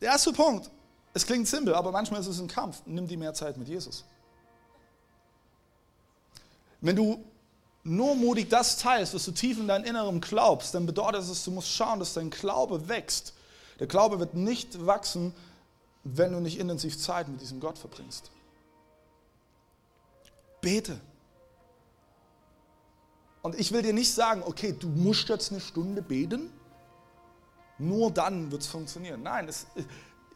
Der 0.00 0.12
erste 0.12 0.32
Punkt, 0.32 0.70
es 1.12 1.26
klingt 1.26 1.48
simpel, 1.48 1.74
aber 1.74 1.90
manchmal 1.90 2.20
ist 2.20 2.28
es 2.28 2.38
ein 2.38 2.46
Kampf. 2.46 2.82
Nimm 2.86 3.08
dir 3.08 3.18
mehr 3.18 3.34
Zeit 3.34 3.56
mit 3.56 3.66
Jesus. 3.66 4.04
Wenn 6.80 6.94
du 6.94 7.24
nur 7.82 8.14
mutig 8.14 8.48
das 8.48 8.76
teilst, 8.76 9.14
was 9.14 9.24
du 9.24 9.32
tief 9.32 9.58
in 9.58 9.66
deinem 9.66 9.84
Inneren 9.84 10.20
glaubst, 10.20 10.74
dann 10.74 10.86
bedeutet 10.86 11.22
es, 11.22 11.42
du 11.42 11.50
musst 11.50 11.70
schauen, 11.70 11.98
dass 11.98 12.14
dein 12.14 12.30
Glaube 12.30 12.88
wächst 12.88 13.32
der 13.78 13.86
Glaube 13.86 14.18
wird 14.18 14.34
nicht 14.34 14.86
wachsen, 14.86 15.34
wenn 16.04 16.32
du 16.32 16.40
nicht 16.40 16.58
intensiv 16.58 16.98
Zeit 16.98 17.28
mit 17.28 17.40
diesem 17.40 17.60
Gott 17.60 17.78
verbringst. 17.78 18.30
Bete. 20.60 21.00
Und 23.42 23.58
ich 23.58 23.72
will 23.72 23.82
dir 23.82 23.92
nicht 23.92 24.12
sagen, 24.12 24.42
okay, 24.44 24.74
du 24.78 24.88
musst 24.88 25.28
jetzt 25.28 25.52
eine 25.52 25.60
Stunde 25.60 26.02
beten, 26.02 26.52
nur 27.78 28.10
dann 28.10 28.50
wird 28.50 28.62
es 28.62 28.68
funktionieren. 28.68 29.22
Nein, 29.22 29.48
es, 29.48 29.66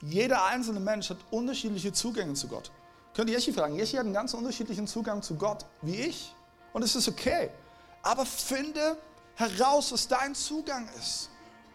jeder 0.00 0.44
einzelne 0.44 0.81
Mensch 0.81 1.11
hat 1.11 1.18
unterschiedliche 1.31 1.92
Zugänge 1.92 2.35
zu 2.35 2.48
Gott. 2.48 2.70
Könnt 3.14 3.28
ihr 3.28 3.37
Jeschi 3.37 3.52
fragen? 3.52 3.74
Jeschi 3.74 3.96
hat 3.96 4.05
einen 4.05 4.14
ganz 4.14 4.33
unterschiedlichen 4.35 4.87
Zugang 4.87 5.22
zu 5.22 5.35
Gott 5.35 5.66
wie 5.83 5.96
ich. 5.96 6.35
Und 6.72 6.83
es 6.83 6.94
ist 6.94 7.09
okay. 7.09 7.50
Aber 8.02 8.24
finde 8.24 8.96
heraus, 9.35 9.92
was 9.92 10.07
dein 10.09 10.35
Zugang 10.35 10.88
ist 10.98 11.28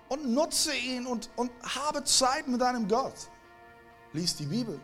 und 0.09 0.29
nutze 0.33 0.75
ihn 0.75 1.05
und, 1.05 1.29
und 1.35 1.51
habe 1.63 2.03
Zeit 2.03 2.47
mit 2.47 2.61
deinem 2.61 2.87
Gott. 2.87 3.13
Lies 4.13 4.35
die 4.35 4.45
Bibel. 4.45 4.79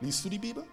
Liest 0.00 0.24
du 0.24 0.28
die 0.28 0.38
Bibel? 0.38 0.64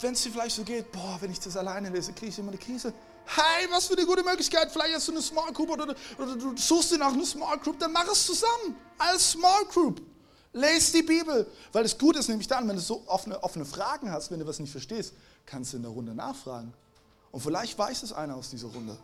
Wenn 0.00 0.12
es 0.12 0.22
dir 0.22 0.30
vielleicht 0.30 0.54
so 0.54 0.62
geht, 0.62 0.92
boah, 0.92 1.16
wenn 1.20 1.30
ich 1.30 1.40
das 1.40 1.56
alleine 1.56 1.88
lese, 1.88 2.12
kriege 2.12 2.30
ich 2.30 2.38
immer 2.38 2.50
eine 2.50 2.58
Krise. 2.58 2.92
Hey, 3.26 3.66
was 3.70 3.86
für 3.86 3.96
eine 3.96 4.06
gute 4.06 4.22
Möglichkeit. 4.22 4.70
Vielleicht 4.70 4.94
hast 4.94 5.08
du 5.08 5.12
eine 5.12 5.22
Small 5.22 5.52
Group 5.52 5.70
oder, 5.70 5.94
oder 6.18 6.36
du 6.36 6.56
suchst 6.56 6.92
dir 6.92 6.98
nach 6.98 7.12
einer 7.12 7.26
Small 7.26 7.58
Group, 7.58 7.78
dann 7.78 7.92
mach 7.92 8.06
es 8.08 8.26
zusammen 8.26 8.76
als 8.96 9.32
Small 9.32 9.64
Group. 9.66 10.00
Lest 10.52 10.94
die 10.94 11.02
Bibel. 11.02 11.50
Weil 11.72 11.82
das 11.82 11.98
Gute 11.98 12.20
ist 12.20 12.28
nämlich 12.28 12.46
dann, 12.46 12.66
wenn 12.68 12.76
du 12.76 12.82
so 12.82 13.02
offene, 13.06 13.42
offene 13.42 13.64
Fragen 13.64 14.10
hast, 14.10 14.30
wenn 14.30 14.38
du 14.38 14.46
was 14.46 14.58
nicht 14.60 14.70
verstehst, 14.70 15.14
kannst 15.44 15.72
du 15.72 15.78
in 15.78 15.82
der 15.82 15.92
Runde 15.92 16.14
nachfragen. 16.14 16.72
Und 17.30 17.40
vielleicht 17.40 17.78
weiß 17.78 18.02
es 18.02 18.12
einer 18.12 18.36
aus 18.36 18.50
dieser 18.50 18.68
Runde. 18.68 18.96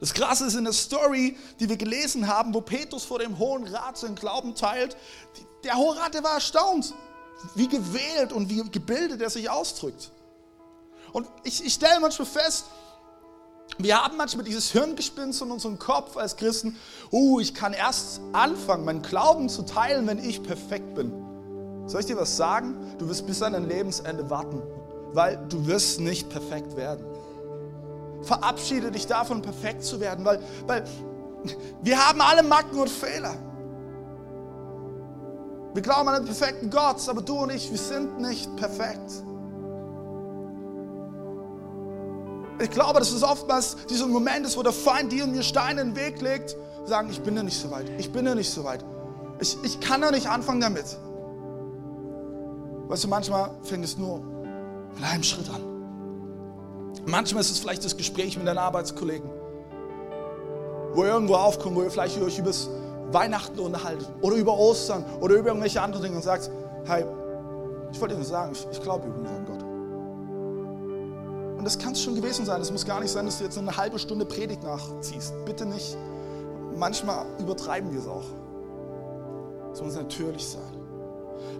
Das 0.00 0.14
Krasse 0.14 0.46
ist 0.46 0.56
in 0.56 0.64
der 0.64 0.72
Story, 0.72 1.36
die 1.60 1.68
wir 1.68 1.76
gelesen 1.76 2.26
haben, 2.26 2.52
wo 2.54 2.60
Petrus 2.60 3.04
vor 3.04 3.20
dem 3.20 3.38
Hohen 3.38 3.68
Rat 3.68 3.96
seinen 3.96 4.16
Glauben 4.16 4.54
teilt. 4.56 4.96
Der 5.62 5.76
Hohe 5.76 5.96
Rat, 5.96 6.14
der 6.14 6.24
war 6.24 6.34
erstaunt, 6.34 6.92
wie 7.54 7.68
gewählt 7.68 8.32
und 8.32 8.48
wie 8.48 8.68
gebildet 8.68 9.20
er 9.20 9.30
sich 9.30 9.48
ausdrückt. 9.48 10.10
Und 11.12 11.28
ich, 11.44 11.64
ich 11.64 11.74
stelle 11.74 12.00
manchmal 12.00 12.26
fest, 12.26 12.64
wir 13.78 14.02
haben 14.02 14.16
manchmal 14.16 14.44
dieses 14.44 14.72
Hirngespinst 14.72 15.40
in 15.40 15.50
unserem 15.52 15.78
Kopf 15.78 16.16
als 16.16 16.36
Christen, 16.36 16.76
uh, 17.12 17.38
ich 17.38 17.54
kann 17.54 17.72
erst 17.72 18.20
anfangen, 18.32 18.84
meinen 18.84 19.02
Glauben 19.02 19.48
zu 19.48 19.62
teilen, 19.62 20.06
wenn 20.08 20.18
ich 20.18 20.42
perfekt 20.42 20.94
bin. 20.94 21.12
Soll 21.86 22.00
ich 22.00 22.06
dir 22.06 22.16
was 22.16 22.36
sagen? 22.36 22.96
Du 22.98 23.08
wirst 23.08 23.26
bis 23.26 23.40
an 23.40 23.52
dein 23.52 23.68
Lebensende 23.68 24.28
warten 24.28 24.62
weil 25.12 25.38
du 25.48 25.66
wirst 25.66 26.00
nicht 26.00 26.28
perfekt 26.30 26.76
werden. 26.76 27.04
Verabschiede 28.22 28.90
dich 28.90 29.06
davon, 29.06 29.42
perfekt 29.42 29.82
zu 29.82 30.00
werden, 30.00 30.24
weil, 30.24 30.40
weil 30.66 30.84
wir 31.82 31.98
haben 31.98 32.20
alle 32.20 32.42
Macken 32.42 32.78
und 32.78 32.88
Fehler. 32.88 33.34
Wir 35.74 35.82
glauben 35.82 36.08
an 36.08 36.16
einen 36.16 36.24
perfekten 36.26 36.70
Gott, 36.70 37.08
aber 37.08 37.22
du 37.22 37.34
und 37.34 37.50
ich, 37.50 37.70
wir 37.70 37.78
sind 37.78 38.20
nicht 38.20 38.54
perfekt. 38.56 39.10
Ich 42.60 42.70
glaube, 42.70 43.00
dass 43.00 43.10
es 43.10 43.22
oftmals 43.22 43.76
dieser 43.86 44.06
Moment 44.06 44.46
ist, 44.46 44.56
wo 44.56 44.62
der 44.62 44.72
Feind 44.72 45.10
dir 45.10 45.24
und 45.24 45.32
mir 45.32 45.42
Steine 45.42 45.80
in 45.80 45.94
den 45.94 45.96
Weg 45.96 46.20
legt, 46.20 46.56
sagen, 46.84 47.08
ich 47.10 47.20
bin 47.22 47.36
ja 47.36 47.42
nicht 47.42 47.58
so 47.58 47.70
weit, 47.70 47.90
ich 47.98 48.12
bin 48.12 48.26
ja 48.26 48.34
nicht 48.34 48.50
so 48.50 48.62
weit. 48.64 48.84
Ich, 49.40 49.56
ich 49.64 49.80
kann 49.80 50.02
ja 50.02 50.10
nicht 50.10 50.28
anfangen 50.28 50.60
damit. 50.60 50.84
Weißt 52.88 53.04
du, 53.04 53.08
manchmal 53.08 53.50
fängt 53.62 53.84
es 53.84 53.96
nur 53.96 54.22
mit 54.94 55.04
einem 55.04 55.22
Schritt 55.22 55.48
an. 55.48 55.60
Manchmal 57.06 57.40
ist 57.40 57.50
es 57.50 57.58
vielleicht 57.58 57.84
das 57.84 57.96
Gespräch 57.96 58.36
mit 58.36 58.46
deinen 58.46 58.58
Arbeitskollegen, 58.58 59.28
wo 60.92 61.02
ihr 61.02 61.10
irgendwo 61.10 61.34
aufkommt, 61.34 61.76
wo 61.76 61.82
ihr 61.82 61.90
vielleicht 61.90 62.20
euch 62.20 62.38
über 62.38 62.52
Weihnachten 63.12 63.58
unterhaltet 63.58 64.08
oder 64.20 64.36
über 64.36 64.56
Ostern 64.56 65.04
oder 65.20 65.34
über 65.34 65.48
irgendwelche 65.48 65.82
anderen 65.82 66.04
Dinge 66.04 66.16
und 66.16 66.22
sagt, 66.22 66.50
hey, 66.84 67.04
ich 67.90 68.00
wollte 68.00 68.14
dir 68.14 68.20
nur 68.20 68.28
sagen, 68.28 68.52
ich, 68.52 68.66
ich 68.70 68.80
glaube 68.80 69.08
übrigens 69.08 69.30
an 69.30 69.44
Gott. 69.46 69.62
Und 71.58 71.64
das 71.64 71.78
kann 71.78 71.92
es 71.92 72.02
schon 72.02 72.14
gewesen 72.14 72.44
sein. 72.44 72.60
Es 72.60 72.72
muss 72.72 72.84
gar 72.84 73.00
nicht 73.00 73.10
sein, 73.10 73.26
dass 73.26 73.38
du 73.38 73.44
jetzt 73.44 73.58
eine 73.58 73.76
halbe 73.76 73.98
Stunde 73.98 74.24
Predigt 74.24 74.62
nachziehst. 74.62 75.32
Bitte 75.44 75.66
nicht. 75.66 75.96
Manchmal 76.76 77.26
übertreiben 77.38 77.92
wir 77.92 78.00
es 78.00 78.06
auch. 78.08 78.24
Es 79.72 79.82
muss 79.82 79.94
natürlich 79.94 80.46
sein. 80.46 80.62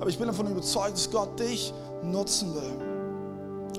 Aber 0.00 0.08
ich 0.08 0.18
bin 0.18 0.26
davon 0.26 0.50
überzeugt, 0.50 0.94
dass 0.94 1.10
Gott 1.10 1.38
dich 1.38 1.72
nutzen 2.02 2.54
will. 2.54 2.91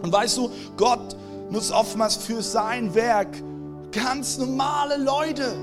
Und 0.02 0.12
weißt 0.12 0.38
du, 0.38 0.52
Gott 0.76 1.16
nutzt 1.50 1.72
oftmals 1.72 2.16
für 2.16 2.42
sein 2.42 2.94
Werk 2.96 3.42
ganz 3.92 4.38
normale 4.38 4.98
Leute. 4.98 5.56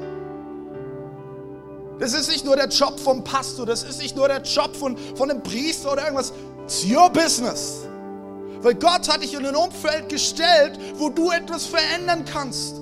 Das 1.99 2.15
ist 2.15 2.31
nicht 2.31 2.47
nur 2.47 2.57
der 2.57 2.69
Job 2.69 2.99
vom 2.99 3.23
Pastor, 3.23 3.67
das 3.67 3.83
ist 3.83 4.01
nicht 4.01 4.17
nur 4.17 4.29
der 4.29 4.41
Job 4.43 4.75
von, 4.75 4.97
von 5.15 5.31
einem 5.31 5.43
Priester 5.43 5.93
oder 5.93 6.05
irgendwas. 6.05 6.33
It's 6.65 6.85
your 6.85 7.11
business. 7.11 7.81
Weil 8.63 8.75
Gott 8.75 9.09
hat 9.09 9.23
dich 9.23 9.35
in 9.35 9.45
ein 9.45 9.57
Umfeld 9.57 10.09
gestellt, 10.09 10.79
wo 10.95 11.11
du 11.11 11.31
etwas 11.31 11.67
verändern 11.67 12.25
kannst. 12.25 12.77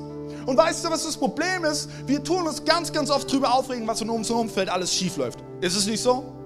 Und 0.47 0.57
weißt 0.57 0.85
du, 0.85 0.91
was 0.91 1.05
das 1.05 1.17
Problem 1.17 1.65
ist? 1.65 1.89
Wir 2.07 2.23
tun 2.23 2.47
uns 2.47 2.65
ganz, 2.65 2.93
ganz 2.93 3.11
oft 3.11 3.31
darüber 3.31 3.53
aufregen, 3.55 3.87
was 3.87 4.01
in 4.01 4.09
unserem 4.09 4.41
Umfeld 4.41 4.69
alles 4.69 4.93
schief 4.95 5.17
läuft. 5.17 5.39
Ist 5.61 5.77
es 5.77 5.87
nicht 5.87 6.03
so? 6.03 6.38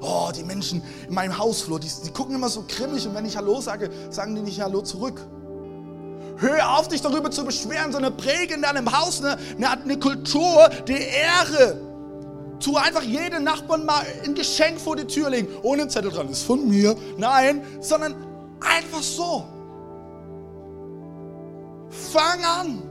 Oh, 0.00 0.30
die 0.34 0.42
Menschen 0.42 0.82
in 1.08 1.14
meinem 1.14 1.36
Hausflur, 1.36 1.80
die, 1.80 1.90
die 2.04 2.10
gucken 2.10 2.34
immer 2.34 2.48
so 2.48 2.64
grimmig 2.66 3.06
und 3.06 3.14
wenn 3.14 3.24
ich 3.24 3.36
Hallo 3.36 3.60
sage, 3.60 3.90
sagen 4.10 4.34
die 4.34 4.42
nicht 4.42 4.60
Hallo 4.60 4.82
zurück. 4.82 5.20
Hör 6.38 6.78
auf, 6.78 6.88
dich 6.88 7.00
darüber 7.00 7.30
zu 7.30 7.44
beschweren, 7.44 7.92
sondern 7.92 8.16
präge 8.16 8.54
in 8.54 8.62
deinem 8.62 8.92
Haus 8.92 9.22
eine, 9.22 9.38
eine, 9.56 9.70
eine 9.70 9.98
Kultur 9.98 10.68
der 10.86 11.00
Ehre. 11.00 11.80
Tu 12.60 12.76
einfach 12.76 13.02
jeden 13.02 13.44
Nachbarn 13.44 13.84
mal 13.84 14.04
ein 14.24 14.34
Geschenk 14.34 14.80
vor 14.80 14.96
die 14.96 15.06
Tür 15.06 15.30
legen, 15.30 15.48
ohne 15.62 15.82
einen 15.82 15.90
Zettel 15.90 16.10
dran, 16.10 16.28
ist 16.28 16.42
von 16.42 16.68
mir. 16.68 16.96
Nein, 17.16 17.62
sondern 17.80 18.14
einfach 18.60 19.02
so. 19.02 19.44
Fang 21.90 22.44
an. 22.44 22.82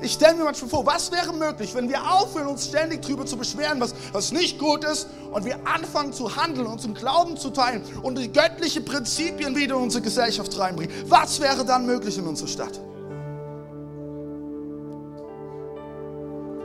Ich 0.00 0.12
stelle 0.12 0.34
mir 0.36 0.44
manchmal 0.44 0.70
vor, 0.70 0.86
was 0.86 1.10
wäre 1.10 1.32
möglich, 1.32 1.74
wenn 1.74 1.88
wir 1.88 2.00
aufhören, 2.02 2.46
uns 2.46 2.66
ständig 2.66 3.02
darüber 3.02 3.26
zu 3.26 3.36
beschweren, 3.36 3.80
was, 3.80 3.94
was 4.12 4.30
nicht 4.30 4.58
gut 4.58 4.84
ist, 4.84 5.08
und 5.32 5.44
wir 5.44 5.56
anfangen 5.66 6.12
zu 6.12 6.36
handeln, 6.36 6.66
uns 6.66 6.84
im 6.84 6.94
Glauben 6.94 7.36
zu 7.36 7.50
teilen 7.50 7.82
und 8.02 8.16
die 8.18 8.32
göttlichen 8.32 8.84
Prinzipien 8.84 9.56
wieder 9.56 9.74
in 9.76 9.82
unsere 9.82 10.02
Gesellschaft 10.02 10.56
reinbringen. 10.58 10.94
Was 11.08 11.40
wäre 11.40 11.64
dann 11.64 11.86
möglich 11.86 12.16
in 12.18 12.26
unserer 12.26 12.48
Stadt? 12.48 12.80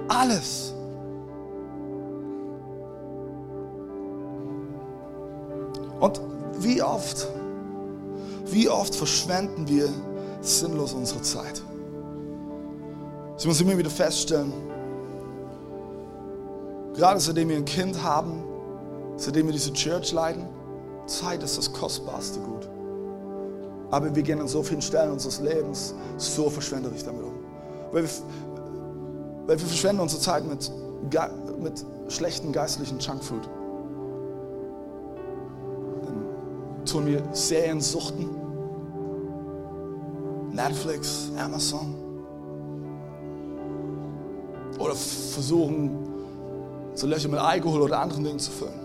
Alles. 0.07 0.73
Und 5.99 6.21
wie 6.59 6.81
oft, 6.81 7.27
wie 8.45 8.69
oft 8.69 8.95
verschwenden 8.95 9.67
wir 9.67 9.89
sinnlos 10.41 10.93
unsere 10.93 11.21
Zeit? 11.21 11.61
Ich 13.39 13.45
muss 13.45 13.61
immer 13.61 13.77
wieder 13.77 13.89
feststellen, 13.89 14.51
gerade 16.93 17.21
seitdem 17.21 17.47
wir 17.47 17.55
ein 17.55 17.63
Kind 17.63 18.03
haben, 18.03 18.43
seitdem 19.15 19.45
wir 19.45 19.53
diese 19.53 19.71
Church 19.71 20.11
leiten, 20.11 20.45
Zeit 21.05 21.41
ist 21.41 21.57
das 21.57 21.71
kostbarste 21.71 22.41
Gut. 22.41 22.69
Aber 23.91 24.13
wir 24.13 24.23
gehen 24.23 24.41
an 24.41 24.49
so 24.49 24.61
vielen 24.61 24.81
Stellen 24.81 25.13
unseres 25.13 25.39
Lebens 25.39 25.95
so 26.17 26.49
verschwenderisch 26.49 27.03
damit 27.03 27.23
um. 27.23 27.33
Weil 27.93 28.03
wir, 28.03 28.09
weil 29.47 29.59
wir 29.59 29.67
verschwenden 29.67 30.01
unsere 30.01 30.21
Zeit 30.21 30.43
mit, 30.45 30.69
mit 31.59 31.85
schlechten 32.09 32.51
geistlichen 32.51 32.99
Junkfood. 32.99 33.49
Dann 36.03 36.85
tun 36.85 37.05
wir 37.05 37.23
Serien 37.31 37.79
suchten. 37.79 38.29
Netflix, 40.51 41.31
Amazon 41.37 41.98
oder 44.79 44.95
versuchen, 44.95 45.91
so 46.95 47.05
Löcher 47.05 47.29
mit 47.29 47.39
Alkohol 47.39 47.81
oder 47.81 47.99
anderen 47.99 48.23
Dingen 48.23 48.39
zu 48.39 48.51
füllen. 48.51 48.79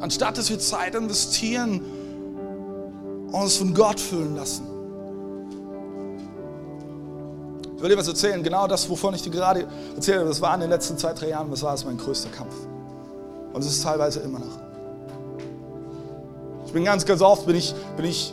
Anstatt 0.00 0.36
dass 0.36 0.50
wir 0.50 0.58
Zeit 0.58 0.94
investieren 0.94 1.80
und 3.28 3.34
uns 3.34 3.56
von 3.56 3.72
Gott 3.72 4.00
füllen 4.00 4.36
lassen. 4.36 4.66
Ich 7.76 7.82
will 7.82 7.88
dir 7.88 7.98
was 7.98 8.08
erzählen, 8.08 8.42
genau 8.42 8.66
das, 8.68 8.88
wovon 8.88 9.14
ich 9.14 9.22
dir 9.22 9.30
gerade 9.30 9.66
erzählt 9.96 10.18
habe, 10.18 10.28
das 10.28 10.40
war 10.40 10.54
in 10.54 10.60
den 10.60 10.70
letzten 10.70 10.98
zwei, 10.98 11.12
drei 11.14 11.30
Jahren, 11.30 11.50
das 11.50 11.62
war 11.62 11.76
mein 11.84 11.98
größter 11.98 12.30
Kampf. 12.30 12.54
Und 13.52 13.60
es 13.60 13.66
ist 13.66 13.82
teilweise 13.82 14.20
immer 14.20 14.38
noch. 14.38 14.58
Ich 16.66 16.72
bin 16.72 16.84
ganz, 16.84 17.04
ganz 17.04 17.20
oft 17.22 17.46
bin 17.46 17.56
ich, 17.56 17.74
bin 17.96 18.06
ich 18.06 18.32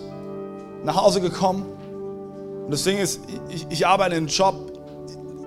nach 0.84 0.96
Hause 0.96 1.20
gekommen 1.20 1.66
und 2.66 2.72
das 2.72 2.84
Ding 2.84 3.00
ist, 3.00 3.20
ich, 3.50 3.66
ich 3.72 3.88
arbeite 3.88 4.12
in 4.12 4.18
einem 4.18 4.28
Job, 4.28 4.69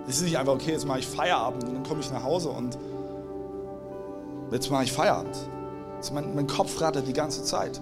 es 0.08 0.16
ist 0.16 0.22
nicht 0.22 0.38
einfach, 0.38 0.54
okay, 0.54 0.72
jetzt 0.72 0.86
mache 0.86 0.98
ich 0.98 1.06
Feierabend 1.06 1.64
und 1.64 1.74
dann 1.74 1.82
komme 1.84 2.00
ich 2.00 2.10
nach 2.10 2.22
Hause 2.22 2.50
und 2.50 2.76
jetzt 4.50 4.70
mache 4.70 4.84
ich 4.84 4.92
Feierabend. 4.92 5.36
Also 5.96 6.14
mein, 6.14 6.34
mein 6.34 6.46
Kopf 6.46 6.80
rattert 6.80 7.06
die 7.06 7.12
ganze 7.12 7.44
Zeit. 7.44 7.80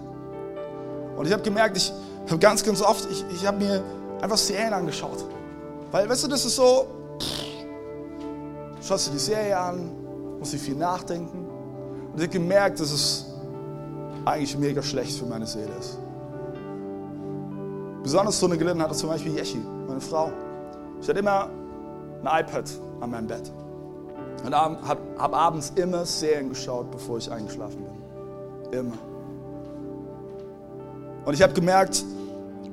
Und 1.17 1.27
ich 1.27 1.33
habe 1.33 1.43
gemerkt, 1.43 1.77
ich 1.77 1.93
habe 2.29 2.39
ganz, 2.39 2.63
ganz 2.63 2.83
oft, 2.83 3.09
ich, 3.11 3.25
ich 3.35 3.47
habe 3.47 3.59
mir 3.59 3.83
einfach 4.21 4.37
Serien 4.37 4.73
angeschaut. 4.73 5.25
Weil, 5.91 6.09
weißt 6.09 6.25
du, 6.25 6.29
das 6.29 6.45
ist 6.45 6.57
so, 6.57 6.87
pff, 7.19 8.87
schaust 8.87 9.09
du 9.09 9.13
die 9.13 9.19
Serie 9.19 9.59
an, 9.59 9.91
musst 10.39 10.53
du 10.53 10.59
viel 10.59 10.77
nachdenken. 10.77 11.47
Und 12.13 12.17
ich 12.17 12.23
habe 12.23 12.29
gemerkt, 12.29 12.81
dass 12.81 12.93
es 12.93 13.27
eigentlich 14.25 14.57
mega 14.59 14.83
schlecht 14.83 15.19
für 15.19 15.27
meine 15.27 15.47
Seele 15.47 15.73
ist. 15.79 15.99
Besonders 18.03 18.39
so 18.39 18.47
eine 18.47 18.57
gelitten 18.57 18.83
hatte 18.83 18.95
zum 18.95 19.11
Beispiel 19.11 19.37
Yeshi, 19.37 19.61
meine 19.87 20.01
Frau. 20.01 20.31
Ich 21.01 21.09
hatte 21.09 21.19
immer 21.19 21.51
ein 22.23 22.45
iPad 22.45 22.65
an 23.01 23.11
meinem 23.11 23.27
Bett. 23.27 23.51
Und 24.45 24.55
habe 24.55 24.99
hab 25.19 25.35
abends 25.35 25.73
immer 25.77 26.07
Serien 26.07 26.49
geschaut, 26.49 26.91
bevor 26.91 27.19
ich 27.19 27.31
eingeschlafen 27.31 27.85
bin. 27.85 28.79
Immer. 28.79 28.99
Und 31.25 31.35
ich 31.35 31.43
habe 31.43 31.53
gemerkt, 31.53 32.05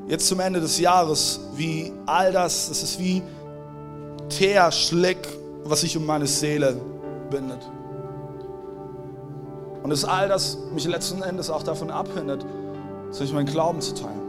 jetzt 0.08 0.28
zum 0.28 0.40
Ende 0.40 0.62
des 0.62 0.80
Jahres, 0.80 1.42
wie 1.56 1.92
all 2.06 2.32
das, 2.32 2.70
das 2.70 2.84
ist 2.84 3.00
wie 3.00 3.22
Teerschlick, 4.30 5.28
was 5.66 5.82
sich 5.82 5.98
um 5.98 6.06
meine 6.06 6.28
Seele 6.28 6.80
bindet. 7.30 7.60
Und 9.84 9.92
ist 9.92 10.06
all 10.06 10.28
das 10.28 10.58
mich 10.74 10.86
letzten 10.88 11.22
Endes 11.22 11.50
auch 11.50 11.64
davon 11.64 11.92
abhindert, 11.92 12.46
sich 13.12 13.34
meinen 13.34 13.46
Glauben 13.46 13.82
zu 13.82 13.94
teilen. 13.94 14.22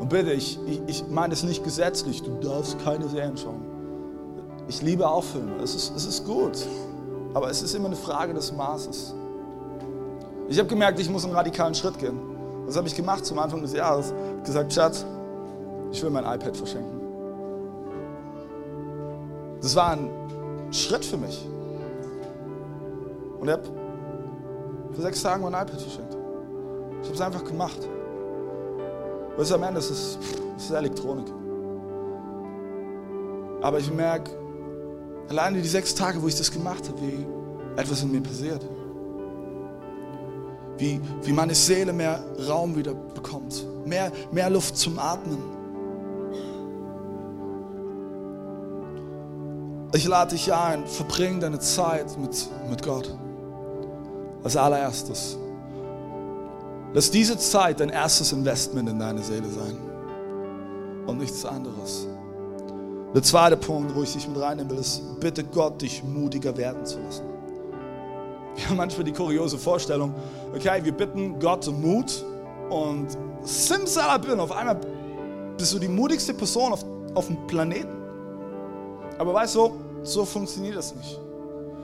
Und 0.00 0.08
bitte, 0.08 0.32
ich, 0.32 0.58
ich, 0.66 0.80
ich 0.86 1.08
meine 1.08 1.34
es 1.34 1.42
nicht 1.42 1.64
gesetzlich, 1.64 2.22
du 2.22 2.34
darfst 2.40 2.78
keine 2.84 3.08
Serien 3.08 3.36
schauen. 3.36 3.65
Ich 4.68 4.82
liebe 4.82 5.08
auch 5.08 5.22
Filme, 5.22 5.56
es 5.62 5.74
ist, 5.74 5.96
es 5.96 6.06
ist 6.06 6.24
gut, 6.24 6.66
aber 7.34 7.50
es 7.50 7.62
ist 7.62 7.74
immer 7.74 7.86
eine 7.86 7.96
Frage 7.96 8.34
des 8.34 8.52
Maßes. 8.52 9.14
Ich 10.48 10.58
habe 10.58 10.68
gemerkt, 10.68 10.98
ich 10.98 11.08
muss 11.08 11.24
einen 11.24 11.34
radikalen 11.34 11.74
Schritt 11.74 11.98
gehen. 11.98 12.18
Was 12.66 12.76
habe 12.76 12.88
ich 12.88 12.94
gemacht 12.94 13.24
zum 13.24 13.38
Anfang 13.38 13.62
des 13.62 13.72
Jahres? 13.72 14.12
Ich 14.38 14.44
gesagt, 14.44 14.72
Schatz, 14.72 15.04
ich 15.92 16.02
will 16.02 16.10
mein 16.10 16.24
iPad 16.24 16.56
verschenken. 16.56 17.00
Das 19.60 19.76
war 19.76 19.92
ein 19.92 20.10
Schritt 20.72 21.04
für 21.04 21.16
mich. 21.16 21.46
Und 23.38 23.46
ich 23.46 23.52
habe 23.52 23.62
für 24.92 25.02
sechs 25.02 25.22
Tage 25.22 25.42
mein 25.42 25.52
iPad 25.52 25.80
verschenkt. 25.80 26.16
Ich 27.02 27.08
habe 27.08 27.14
es 27.14 27.20
einfach 27.20 27.44
gemacht. 27.44 27.78
Weißt 29.36 29.50
du, 29.50 29.54
am 29.54 29.62
Ende 29.62 29.78
ist 29.78 29.90
es, 29.90 30.18
es 30.56 30.64
ist 30.64 30.70
Elektronik. 30.70 31.26
Aber 33.62 33.78
ich 33.78 33.92
merke, 33.92 34.30
Alleine 35.28 35.60
die 35.60 35.68
sechs 35.68 35.94
Tage, 35.94 36.22
wo 36.22 36.28
ich 36.28 36.36
das 36.36 36.50
gemacht 36.50 36.88
habe, 36.88 37.00
wie 37.02 37.26
etwas 37.80 38.02
in 38.02 38.12
mir 38.12 38.20
passiert. 38.20 38.64
Wie, 40.78 41.00
wie 41.22 41.32
meine 41.32 41.54
Seele 41.54 41.92
mehr 41.92 42.22
Raum 42.48 42.76
wieder 42.76 42.94
bekommt, 42.94 43.64
mehr, 43.86 44.12
mehr 44.30 44.50
Luft 44.50 44.76
zum 44.76 44.98
Atmen. 44.98 45.38
Ich 49.94 50.06
lade 50.06 50.34
dich 50.34 50.52
ein, 50.52 50.86
verbring 50.86 51.40
deine 51.40 51.58
Zeit 51.58 52.18
mit, 52.18 52.48
mit 52.68 52.82
Gott. 52.82 53.16
als 54.46 54.56
allererstes, 54.56 55.36
lass 56.92 57.10
diese 57.10 57.36
Zeit 57.36 57.80
dein 57.80 57.88
erstes 57.88 58.30
Investment 58.32 58.88
in 58.88 58.98
deine 58.98 59.20
Seele 59.20 59.48
sein 59.48 59.76
und 61.06 61.18
nichts 61.18 61.44
anderes. 61.44 62.06
Der 63.16 63.22
zweite 63.22 63.56
Punkt, 63.56 63.94
wo 63.94 64.02
ich 64.02 64.12
dich 64.12 64.28
mit 64.28 64.38
reinnehmen 64.38 64.70
will, 64.70 64.78
ist, 64.78 65.00
bitte 65.20 65.42
Gott, 65.42 65.80
dich 65.80 66.04
mutiger 66.04 66.54
werden 66.54 66.84
zu 66.84 66.98
lassen. 66.98 67.24
Wir 68.54 68.68
haben 68.68 68.76
manchmal 68.76 69.04
die 69.04 69.12
kuriose 69.12 69.56
Vorstellung, 69.56 70.12
okay, 70.54 70.84
wir 70.84 70.92
bitten 70.92 71.38
Gott 71.38 71.66
um 71.66 71.80
Mut 71.80 72.22
und 72.68 73.08
simsalabim, 73.42 74.38
auf 74.38 74.52
einmal 74.52 74.78
bist 75.56 75.72
du 75.72 75.78
die 75.78 75.88
mutigste 75.88 76.34
Person 76.34 76.74
auf, 76.74 76.84
auf 77.14 77.28
dem 77.28 77.46
Planeten. 77.46 77.96
Aber 79.16 79.32
weißt 79.32 79.54
du, 79.54 79.72
so 80.02 80.26
funktioniert 80.26 80.76
das 80.76 80.94
nicht. 80.94 81.18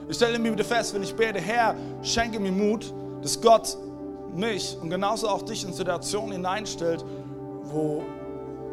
Ich 0.09 0.17
stelle 0.17 0.37
mir 0.37 0.51
wieder 0.51 0.63
fest, 0.63 0.93
wenn 0.93 1.01
ich 1.01 1.15
bete, 1.15 1.39
Herr, 1.39 1.73
schenke 2.03 2.39
mir 2.39 2.51
Mut, 2.51 2.93
dass 3.23 3.41
Gott 3.41 3.75
mich 4.35 4.77
und 4.79 4.91
genauso 4.91 5.29
auch 5.29 5.41
dich 5.41 5.65
in 5.65 5.73
Situationen 5.73 6.33
hineinstellt, 6.33 7.03
wo 7.63 8.03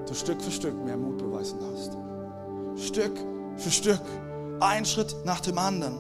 du 0.06 0.12
Stück 0.12 0.42
für 0.42 0.50
Stück 0.50 0.74
mehr 0.84 0.98
Mut 0.98 1.16
beweisen 1.16 1.58
darfst. 1.58 1.99
Stück 2.76 3.12
für 3.56 3.70
Stück, 3.70 4.00
ein 4.60 4.84
Schritt 4.84 5.14
nach 5.24 5.40
dem 5.40 5.58
anderen. 5.58 5.98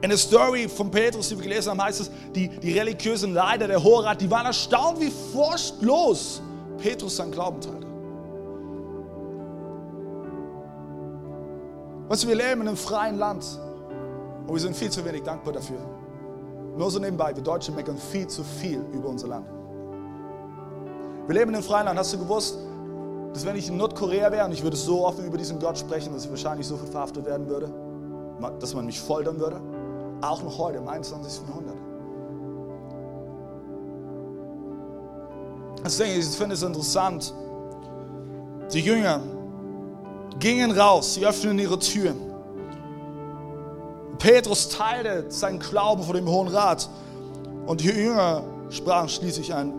In 0.00 0.10
der 0.10 0.18
Story 0.18 0.68
von 0.68 0.90
Petrus, 0.90 1.28
die 1.28 1.36
wir 1.36 1.42
gelesen 1.42 1.70
haben, 1.70 1.82
heißt 1.82 2.00
es, 2.02 2.10
die, 2.32 2.48
die 2.48 2.78
religiösen 2.78 3.34
Leiter 3.34 3.66
der 3.66 3.82
Horat, 3.82 4.20
die 4.20 4.30
waren 4.30 4.46
erstaunt, 4.46 5.00
wie 5.00 5.10
furchtlos 5.10 6.40
Petrus 6.76 7.16
sein 7.16 7.32
Glauben 7.32 7.60
teilte. 7.60 7.86
Weißt 12.08 12.24
du, 12.24 12.28
wir 12.28 12.36
leben 12.36 12.62
in 12.62 12.68
einem 12.68 12.76
freien 12.76 13.18
Land 13.18 13.44
und 14.46 14.54
wir 14.54 14.60
sind 14.60 14.76
viel 14.76 14.90
zu 14.90 15.04
wenig 15.04 15.24
dankbar 15.24 15.52
dafür. 15.52 15.80
Nur 16.76 16.90
so 16.90 17.00
nebenbei, 17.00 17.34
wir 17.34 17.42
Deutschen 17.42 17.74
meckern 17.74 17.98
viel 17.98 18.28
zu 18.28 18.44
viel 18.44 18.80
über 18.92 19.08
unser 19.08 19.26
Land. 19.26 19.48
Wir 21.26 21.34
leben 21.34 21.50
in 21.50 21.56
einem 21.56 21.64
freien 21.64 21.86
Land. 21.86 21.98
Hast 21.98 22.14
du 22.14 22.18
gewusst, 22.18 22.56
dass 23.32 23.44
wenn 23.44 23.56
ich 23.56 23.68
in 23.68 23.76
Nordkorea 23.76 24.32
wäre 24.32 24.44
und 24.44 24.52
ich 24.52 24.62
würde 24.62 24.76
so 24.76 25.06
offen 25.06 25.24
über 25.24 25.38
diesen 25.38 25.58
Gott 25.58 25.78
sprechen, 25.78 26.12
dass 26.12 26.24
ich 26.24 26.30
wahrscheinlich 26.30 26.66
so 26.66 26.76
verhaftet 26.76 27.24
werden 27.26 27.48
würde, 27.48 27.70
dass 28.60 28.74
man 28.74 28.86
mich 28.86 29.00
foltern 29.00 29.38
würde? 29.38 29.60
Auch 30.20 30.42
noch 30.42 30.58
heute, 30.58 30.78
im 30.78 30.88
21. 30.88 31.42
Jahrhundert. 31.46 31.76
Deswegen, 35.84 36.18
ich 36.18 36.26
finde 36.26 36.54
es 36.54 36.62
interessant. 36.62 37.32
Die 38.72 38.80
Jünger, 38.80 39.20
gingen 40.38 40.70
raus, 40.72 41.14
sie 41.14 41.26
öffneten 41.26 41.58
ihre 41.58 41.78
Türen. 41.78 42.16
Petrus 44.18 44.68
teilte 44.68 45.30
seinen 45.30 45.58
Glauben 45.58 46.02
vor 46.02 46.14
dem 46.14 46.28
Hohen 46.28 46.48
Rat 46.48 46.88
und 47.66 47.80
die 47.80 47.88
Jünger 47.88 48.42
sprachen 48.70 49.08
schließlich 49.08 49.54
ein 49.54 49.72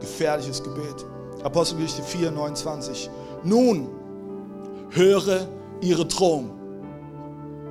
gefährliches 0.00 0.62
Gebet. 0.62 1.04
Apostelgeschichte 1.48 2.02
4, 2.02 2.30
29. 2.30 3.10
Nun 3.42 3.88
höre 4.90 5.48
ihre 5.80 6.04
Drohung, 6.04 6.50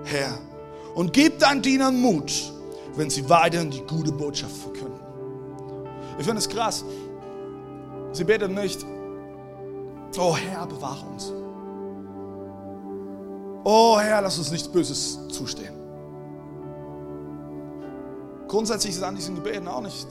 Herr, 0.03 0.39
und 0.95 1.13
gib 1.13 1.37
deinen 1.37 1.61
Dienern 1.61 1.95
Mut, 2.01 2.51
wenn 2.95 3.11
sie 3.11 3.29
weiterhin 3.29 3.69
die 3.69 3.83
gute 3.83 4.11
Botschaft 4.11 4.57
verkünden. 4.57 4.99
Ich 6.17 6.25
finde 6.25 6.39
es 6.39 6.49
krass. 6.49 6.83
Sie 8.13 8.23
beten 8.23 8.55
nicht, 8.55 8.83
oh 10.17 10.35
Herr, 10.35 10.65
bewahre 10.65 11.05
uns. 11.05 11.31
Oh 13.63 13.99
Herr, 13.99 14.21
lass 14.21 14.39
uns 14.39 14.49
nichts 14.49 14.67
Böses 14.67 15.19
zustehen. 15.27 15.75
Grundsätzlich 18.47 18.95
ist 18.95 19.03
an 19.03 19.15
diesen 19.15 19.35
Gebeten 19.35 19.67
auch 19.67 19.81
nicht 19.81 20.07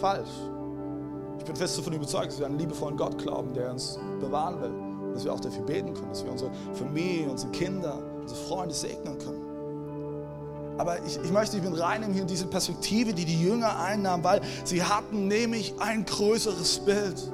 falsch. 0.00 0.30
Ich 1.42 1.46
bin 1.46 1.56
fest 1.56 1.76
davon 1.76 1.94
überzeugt, 1.94 2.28
dass 2.28 2.38
wir 2.38 2.46
an 2.46 2.52
einen 2.52 2.60
liebevollen 2.60 2.96
Gott 2.96 3.18
glauben, 3.18 3.52
der 3.52 3.72
uns 3.72 3.98
bewahren 4.20 4.62
will. 4.62 5.12
Dass 5.12 5.24
wir 5.24 5.32
auch 5.32 5.40
dafür 5.40 5.64
beten 5.64 5.92
können, 5.92 6.10
dass 6.10 6.22
wir 6.22 6.30
unsere 6.30 6.52
Familie, 6.72 7.28
unsere 7.28 7.50
Kinder, 7.50 7.98
unsere 8.20 8.38
Freunde 8.42 8.72
segnen 8.72 9.18
können. 9.18 10.78
Aber 10.78 11.04
ich, 11.04 11.18
ich 11.20 11.32
möchte 11.32 11.60
mit 11.60 11.80
reinnehmen 11.80 12.12
hier 12.12 12.22
in 12.22 12.28
diese 12.28 12.46
Perspektive, 12.46 13.12
die 13.12 13.24
die 13.24 13.42
Jünger 13.42 13.76
einnahmen, 13.76 14.22
weil 14.22 14.40
sie 14.62 14.84
hatten 14.84 15.26
nämlich 15.26 15.74
ein 15.80 16.04
größeres 16.04 16.78
Bild. 16.78 17.32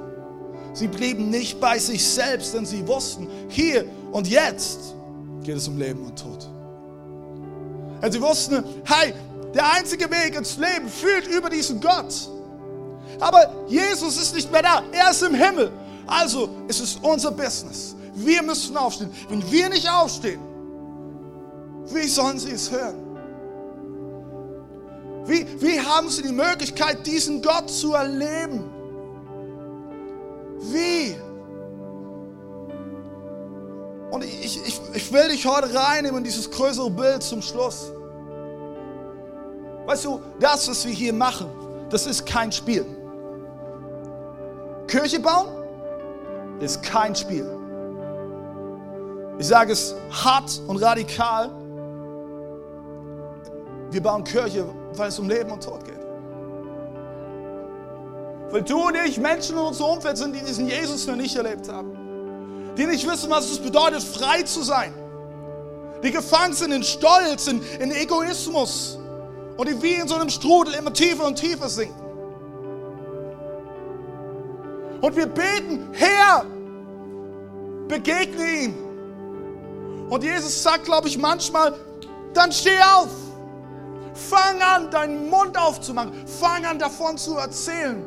Sie 0.73 0.87
blieben 0.87 1.29
nicht 1.29 1.59
bei 1.59 1.77
sich 1.77 2.03
selbst, 2.03 2.55
denn 2.55 2.65
sie 2.65 2.87
wussten, 2.87 3.27
hier 3.47 3.85
und 4.11 4.27
jetzt 4.27 4.95
geht 5.43 5.55
es 5.55 5.67
um 5.67 5.77
Leben 5.77 6.03
und 6.03 6.17
Tod. 6.17 6.49
Und 8.01 8.11
sie 8.11 8.21
wussten, 8.23 8.63
hey, 8.85 9.13
der 9.53 9.71
einzige 9.73 10.09
Weg 10.09 10.35
ins 10.35 10.57
Leben 10.57 10.89
führt 10.89 11.27
über 11.27 11.51
diesen 11.51 11.79
Gott. 11.79 12.38
Aber 13.19 13.49
Jesus 13.67 14.17
ist 14.17 14.33
nicht 14.33 14.51
mehr 14.51 14.61
da, 14.61 14.83
er 14.91 15.11
ist 15.11 15.21
im 15.21 15.33
Himmel. 15.33 15.71
Also 16.07 16.49
es 16.67 16.79
ist 16.79 17.03
unser 17.03 17.31
Business. 17.31 17.95
Wir 18.13 18.41
müssen 18.41 18.75
aufstehen. 18.75 19.11
Wenn 19.29 19.49
wir 19.51 19.69
nicht 19.69 19.89
aufstehen, 19.89 20.39
wie 21.85 22.07
sollen 22.07 22.39
sie 22.39 22.51
es 22.51 22.71
hören? 22.71 22.95
Wie, 25.25 25.45
wie 25.61 25.79
haben 25.79 26.09
sie 26.09 26.23
die 26.23 26.31
Möglichkeit, 26.31 27.05
diesen 27.05 27.41
Gott 27.41 27.69
zu 27.69 27.93
erleben? 27.93 28.63
Wie? 30.71 31.15
Und 34.11 34.23
ich, 34.23 34.59
ich, 34.65 34.81
ich 34.93 35.13
will 35.13 35.29
dich 35.29 35.45
heute 35.45 35.73
reinnehmen 35.73 36.17
in 36.17 36.23
dieses 36.23 36.49
größere 36.49 36.89
Bild 36.89 37.21
zum 37.21 37.41
Schluss. 37.41 37.91
Weißt 39.85 40.05
du, 40.05 40.19
das, 40.39 40.67
was 40.67 40.85
wir 40.85 40.93
hier 40.93 41.13
machen, 41.13 41.47
das 41.89 42.07
ist 42.07 42.25
kein 42.25 42.51
Spiel. 42.51 42.85
Kirche 44.89 45.19
bauen 45.19 45.47
ist 46.59 46.83
kein 46.83 47.15
Spiel. 47.15 47.49
Ich 49.37 49.47
sage 49.47 49.71
es 49.71 49.95
hart 50.11 50.61
und 50.67 50.77
radikal. 50.77 51.49
Wir 53.91 54.03
bauen 54.03 54.23
Kirche, 54.23 54.65
weil 54.93 55.09
es 55.09 55.17
um 55.19 55.29
Leben 55.29 55.51
und 55.51 55.63
Tod 55.63 55.85
geht. 55.85 55.95
Weil 58.51 58.63
du 58.63 58.87
und 58.87 58.95
ich 59.05 59.17
Menschen 59.17 59.57
in 59.57 59.63
unserem 59.63 59.91
Umfeld 59.91 60.17
sind, 60.17 60.35
die 60.35 60.41
diesen 60.41 60.67
Jesus 60.67 61.07
noch 61.07 61.15
nicht 61.15 61.35
erlebt 61.35 61.71
haben 61.71 61.99
die 62.79 62.85
nicht 62.85 63.05
wissen, 63.05 63.29
was 63.29 63.51
es 63.51 63.59
bedeutet, 63.59 64.01
frei 64.01 64.41
zu 64.43 64.63
sein, 64.63 64.93
die 66.01 66.11
gefangen 66.11 66.53
sind 66.53 66.71
in 66.71 66.83
Stolz, 66.83 67.47
in, 67.47 67.61
in 67.79 67.91
Egoismus 67.91 68.97
und 69.57 69.67
die 69.67 69.81
wie 69.81 69.95
in 69.95 70.07
so 70.07 70.15
einem 70.15 70.29
Strudel 70.29 70.73
immer 70.75 70.93
tiefer 70.93 71.27
und 71.27 71.35
tiefer 71.35 71.67
sinken. 71.67 72.08
Und 75.01 75.15
wir 75.15 75.27
beten, 75.27 75.87
Herr, 75.93 76.45
begegne 77.87 78.63
ihm. 78.63 78.75
Und 80.09 80.23
Jesus 80.23 80.63
sagt, 80.63 80.85
glaube 80.85 81.07
ich, 81.07 81.17
manchmal, 81.17 81.73
dann 82.33 82.51
steh 82.51 82.79
auf. 82.95 83.09
Fang 84.13 84.61
an, 84.61 84.91
deinen 84.91 85.29
Mund 85.29 85.57
aufzumachen. 85.57 86.11
Fang 86.27 86.65
an, 86.65 86.79
davon 86.79 87.17
zu 87.17 87.37
erzählen. 87.37 88.03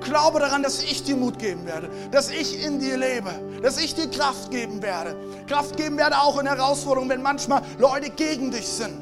Glaube 0.00 0.40
daran, 0.40 0.62
dass 0.62 0.82
ich 0.82 1.02
dir 1.04 1.16
Mut 1.16 1.38
geben 1.38 1.64
werde, 1.64 1.88
dass 2.10 2.28
ich 2.28 2.62
in 2.62 2.78
dir 2.78 2.98
lebe, 2.98 3.30
dass 3.62 3.78
ich 3.78 3.94
dir 3.94 4.10
Kraft 4.10 4.50
geben 4.50 4.82
werde. 4.82 5.16
Kraft 5.46 5.76
geben 5.76 5.96
werde 5.96 6.18
auch 6.18 6.38
in 6.38 6.46
Herausforderungen, 6.46 7.08
wenn 7.08 7.22
manchmal 7.22 7.62
Leute 7.78 8.10
gegen 8.10 8.50
dich 8.50 8.68
sind. 8.68 8.94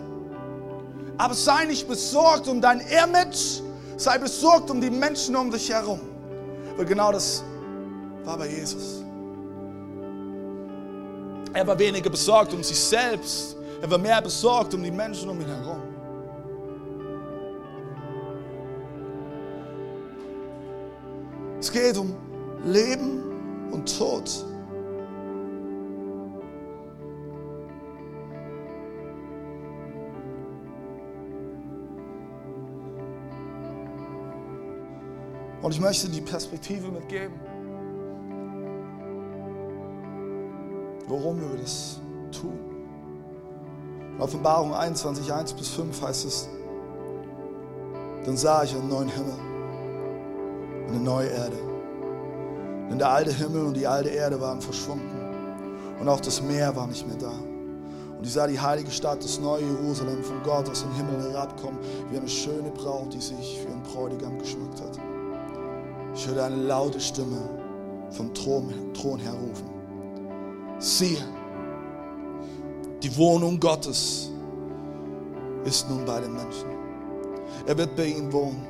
Aber 1.18 1.34
sei 1.34 1.64
nicht 1.64 1.88
besorgt 1.88 2.46
um 2.46 2.60
dein 2.60 2.80
Image, 2.80 3.62
sei 3.96 4.18
besorgt 4.18 4.70
um 4.70 4.80
die 4.80 4.90
Menschen 4.90 5.34
um 5.34 5.50
dich 5.50 5.70
herum. 5.70 6.11
Weil 6.76 6.86
genau 6.86 7.12
das 7.12 7.44
war 8.24 8.38
bei 8.38 8.48
Jesus. 8.48 9.04
Er 11.52 11.66
war 11.66 11.78
weniger 11.78 12.08
besorgt 12.08 12.54
um 12.54 12.62
sich 12.62 12.78
selbst, 12.78 13.56
er 13.80 13.90
war 13.90 13.98
mehr 13.98 14.22
besorgt 14.22 14.72
um 14.74 14.82
die 14.82 14.90
Menschen 14.90 15.28
um 15.28 15.40
ihn 15.40 15.46
herum. 15.46 15.82
Es 21.60 21.70
geht 21.70 21.96
um 21.96 22.14
Leben 22.64 23.70
und 23.70 23.98
Tod. 23.98 24.30
Und 35.62 35.72
ich 35.72 35.80
möchte 35.80 36.08
die 36.08 36.20
Perspektive 36.20 36.88
mitgeben, 36.90 37.34
warum 41.08 41.40
wir 41.40 41.56
das 41.60 42.00
tun. 42.32 42.58
In 44.14 44.20
Offenbarung 44.20 44.74
21, 44.74 45.32
1 45.32 45.52
bis 45.54 45.68
5 45.68 46.02
heißt 46.02 46.24
es, 46.26 46.48
dann 48.26 48.36
sah 48.36 48.64
ich 48.64 48.74
einen 48.74 48.88
neuen 48.88 49.08
Himmel 49.08 49.52
eine 50.92 51.02
neue 51.02 51.28
Erde. 51.28 51.56
Denn 52.90 52.98
der 52.98 53.10
alte 53.10 53.32
Himmel 53.32 53.64
und 53.66 53.76
die 53.76 53.86
alte 53.86 54.10
Erde 54.10 54.40
waren 54.40 54.60
verschwunden 54.60 55.10
und 55.98 56.08
auch 56.08 56.20
das 56.20 56.42
Meer 56.42 56.74
war 56.76 56.86
nicht 56.86 57.06
mehr 57.06 57.16
da. 57.16 57.32
Und 58.18 58.26
ich 58.26 58.32
sah 58.32 58.46
die 58.46 58.60
heilige 58.60 58.90
Stadt, 58.90 59.24
das 59.24 59.40
neue 59.40 59.62
Jerusalem, 59.62 60.22
von 60.22 60.42
Gott 60.42 60.68
aus 60.68 60.82
dem 60.82 60.94
Himmel 60.94 61.32
herabkommen, 61.32 61.78
wie 62.10 62.18
eine 62.18 62.28
schöne 62.28 62.70
Braut, 62.70 63.12
die 63.12 63.20
sich 63.20 63.60
für 63.60 63.68
ihren 63.68 63.82
Bräutigam 63.82 64.38
geschmückt 64.38 64.80
hat. 64.80 64.98
Ich 66.14 66.26
hörte 66.26 66.44
eine 66.44 66.56
laute 66.56 67.00
Stimme 67.00 67.48
vom 68.10 68.32
Thron, 68.34 68.92
Thron 68.92 69.18
her 69.18 69.32
rufen. 69.32 69.70
Siehe, 70.78 71.24
die 73.02 73.16
Wohnung 73.16 73.58
Gottes 73.58 74.30
ist 75.64 75.88
nun 75.88 76.04
bei 76.04 76.20
den 76.20 76.34
Menschen. 76.34 76.66
Er 77.66 77.78
wird 77.78 77.96
bei 77.96 78.06
ihnen 78.06 78.32
wohnen 78.32 78.66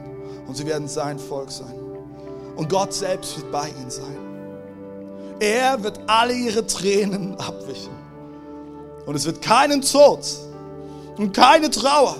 und 0.46 0.56
sie 0.56 0.66
werden 0.66 0.86
sein 0.86 1.18
Volk 1.18 1.50
sein. 1.50 1.74
Und 2.56 2.68
Gott 2.68 2.92
selbst 2.92 3.36
wird 3.38 3.50
bei 3.50 3.68
ihnen 3.68 3.90
sein. 3.90 4.16
Er 5.40 5.82
wird 5.82 5.98
alle 6.06 6.34
ihre 6.34 6.66
Tränen 6.66 7.34
abwischen. 7.36 7.92
Und 9.06 9.16
es 9.16 9.24
wird 9.24 9.42
keinen 9.42 9.82
Tod 9.82 10.20
und 11.16 11.34
keine 11.34 11.70
Trauer 11.70 12.16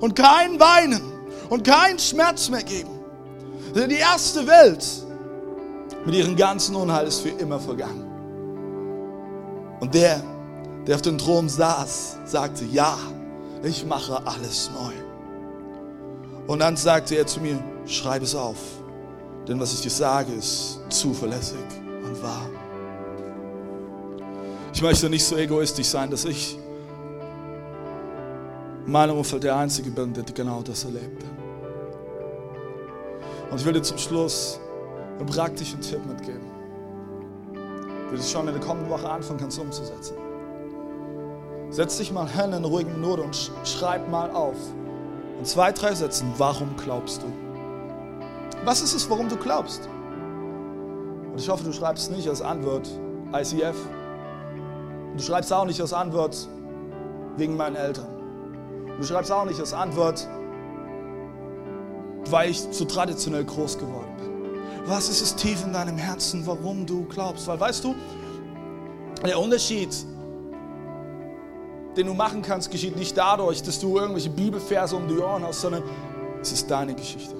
und 0.00 0.14
kein 0.14 0.60
Weinen 0.60 1.00
und 1.48 1.64
keinen 1.64 1.98
Schmerz 1.98 2.50
mehr 2.50 2.62
geben. 2.62 2.97
Denn 3.78 3.90
die 3.90 3.96
erste 3.96 4.44
Welt 4.44 4.84
mit 6.04 6.12
ihrem 6.16 6.34
ganzen 6.34 6.74
Unheil 6.74 7.06
ist 7.06 7.20
für 7.20 7.28
immer 7.28 7.60
vergangen. 7.60 8.04
Und 9.78 9.94
der, 9.94 10.20
der 10.84 10.96
auf 10.96 11.02
dem 11.02 11.16
Thron 11.16 11.48
saß, 11.48 12.16
sagte, 12.24 12.64
ja, 12.64 12.98
ich 13.62 13.86
mache 13.86 14.20
alles 14.26 14.68
neu. 14.74 14.92
Und 16.48 16.58
dann 16.58 16.76
sagte 16.76 17.14
er 17.14 17.24
zu 17.24 17.40
mir, 17.40 17.62
schreib 17.86 18.22
es 18.22 18.34
auf, 18.34 18.58
denn 19.46 19.60
was 19.60 19.72
ich 19.72 19.82
dir 19.82 19.90
sage, 19.90 20.32
ist 20.32 20.80
zuverlässig 20.88 21.58
und 22.04 22.20
wahr. 22.20 22.50
Ich 24.74 24.82
möchte 24.82 25.08
nicht 25.08 25.24
so 25.24 25.36
egoistisch 25.36 25.86
sein, 25.86 26.10
dass 26.10 26.24
ich 26.24 26.58
in 28.84 28.90
meinem 28.90 29.18
Umfeld 29.18 29.44
der 29.44 29.54
Einzige 29.54 29.90
bin, 29.90 30.12
der 30.12 30.24
genau 30.24 30.62
das 30.62 30.82
erlebt. 30.82 31.22
Und 33.50 33.60
ich 33.60 33.64
will 33.64 33.72
dir 33.72 33.82
zum 33.82 33.98
Schluss 33.98 34.60
einen 35.18 35.26
praktischen 35.26 35.80
Tipp 35.80 36.04
mitgeben, 36.06 36.46
wie 38.10 38.16
du 38.16 38.20
es 38.20 38.30
schon 38.30 38.46
in 38.46 38.54
der 38.54 38.62
kommenden 38.62 38.90
Woche 38.90 39.08
anfangen 39.08 39.40
kannst 39.40 39.58
umzusetzen. 39.58 40.16
Setz 41.70 41.98
dich 41.98 42.12
mal 42.12 42.28
hin 42.28 42.46
in 42.46 42.54
eine 42.54 42.66
ruhige 42.66 42.90
Minute 42.90 43.22
und 43.22 43.50
schreib 43.64 44.08
mal 44.10 44.30
auf. 44.30 44.56
In 45.38 45.44
zwei, 45.44 45.72
drei 45.72 45.94
Sätzen, 45.94 46.32
warum 46.38 46.76
glaubst 46.76 47.22
du? 47.22 47.26
Was 48.64 48.82
ist 48.82 48.94
es, 48.94 49.08
warum 49.08 49.28
du 49.28 49.36
glaubst? 49.36 49.88
Und 51.30 51.38
ich 51.38 51.48
hoffe, 51.48 51.64
du 51.64 51.72
schreibst 51.72 52.10
nicht 52.10 52.28
als 52.28 52.42
Antwort 52.42 52.88
ICF. 53.32 53.76
Und 55.10 55.20
du 55.20 55.22
schreibst 55.22 55.52
auch 55.52 55.64
nicht 55.64 55.80
als 55.80 55.92
Antwort 55.92 56.48
wegen 57.36 57.56
meinen 57.56 57.76
Eltern. 57.76 58.08
Und 58.88 58.98
du 58.98 59.04
schreibst 59.04 59.30
auch 59.30 59.44
nicht 59.44 59.60
als 59.60 59.72
Antwort, 59.72 60.26
weil 62.30 62.50
ich 62.50 62.70
zu 62.70 62.84
traditionell 62.84 63.44
groß 63.44 63.78
geworden 63.78 64.16
bin. 64.16 64.88
Was 64.88 65.08
ist 65.08 65.20
es 65.20 65.34
tief 65.34 65.64
in 65.64 65.72
deinem 65.72 65.98
Herzen, 65.98 66.46
warum 66.46 66.86
du 66.86 67.04
glaubst? 67.04 67.46
Weil 67.46 67.60
weißt 67.60 67.84
du, 67.84 67.94
der 69.24 69.38
Unterschied 69.38 69.90
den 71.98 72.06
du 72.06 72.14
machen 72.14 72.42
kannst, 72.42 72.70
geschieht 72.70 72.96
nicht 72.96 73.16
dadurch, 73.16 73.60
dass 73.60 73.80
du 73.80 73.98
irgendwelche 73.98 74.30
Bibelverse 74.30 74.94
um 74.94 75.08
die 75.08 75.18
Ohren 75.18 75.42
hast, 75.42 75.60
sondern 75.60 75.82
es 76.40 76.52
ist 76.52 76.70
deine 76.70 76.94
Geschichte. 76.94 77.34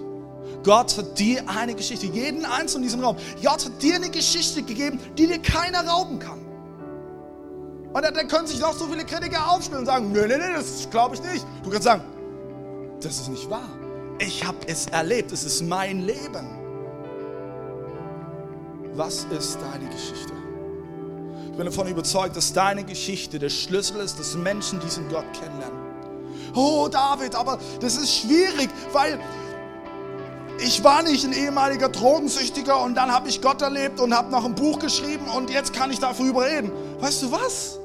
Gott 0.65 0.99
hat 0.99 1.17
dir 1.17 1.49
eine 1.49 1.75
Geschichte, 1.75 2.07
jeden 2.07 2.45
Einzelnen 2.45 2.83
in 2.83 2.89
diesem 2.89 3.01
Raum. 3.01 3.17
Gott 3.41 3.65
hat 3.65 3.81
dir 3.81 3.95
eine 3.95 4.11
Geschichte 4.11 4.63
gegeben, 4.63 4.99
die 5.17 5.29
dir 5.29 5.39
keiner 5.39 5.87
rauben 5.87 6.19
kann. 6.19 6.41
Und 7.93 8.03
da, 8.03 8.11
können 8.25 8.49
sich 8.49 8.59
noch 8.59 8.73
so 8.73 8.87
viele 8.87 9.05
Kritiker 9.05 9.49
aufstellen 9.51 9.81
und 9.81 9.87
sagen, 9.87 10.11
nee, 10.11 10.27
nee, 10.27 10.37
nee, 10.37 10.55
das 10.55 10.89
glaube 10.91 11.15
ich 11.15 11.23
nicht. 11.23 11.47
Du 11.63 11.71
kannst 11.71 11.85
sagen, 11.85 12.03
das 13.01 13.21
ist 13.21 13.29
nicht 13.29 13.49
wahr. 13.49 13.69
Ich 14.19 14.45
habe 14.45 14.59
es 14.67 14.87
erlebt, 14.87 15.33
es 15.33 15.45
ist 15.45 15.63
mein 15.63 16.01
Leben. 16.01 16.59
Was 18.95 19.27
ist 19.31 19.59
deine 19.61 19.89
Geschichte? 19.91 20.39
bin 21.59 21.67
davon 21.67 21.89
überzeugt, 21.89 22.37
dass 22.37 22.53
deine 22.53 22.85
Geschichte 22.85 23.41
der 23.41 23.49
Schlüssel 23.49 23.97
ist, 23.97 24.19
dass 24.19 24.37
Menschen 24.37 24.79
diesen 24.79 25.09
Gott 25.09 25.27
kennenlernen. 25.33 25.77
Oh 26.55 26.89
David, 26.89 27.35
aber 27.35 27.59
das 27.81 27.97
ist 27.97 28.15
schwierig, 28.15 28.71
weil 28.93 29.19
ich 30.61 30.83
war 30.85 31.03
nicht 31.03 31.25
ein 31.25 31.33
ehemaliger 31.33 31.89
Drogensüchtiger 31.89 32.81
und 32.83 32.95
dann 32.95 33.13
habe 33.13 33.29
ich 33.29 33.43
Gott 33.43 33.61
erlebt 33.61 33.99
und 33.99 34.17
habe 34.17 34.31
noch 34.31 34.45
ein 34.45 34.55
Buch 34.55 34.79
geschrieben 34.79 35.27
und 35.37 35.51
jetzt 35.51 35.73
kann 35.73 35.91
ich 35.91 35.99
darüber 35.99 36.47
reden. 36.47 36.71
Weißt 37.01 37.25
du 37.25 37.33
was? 37.33 37.81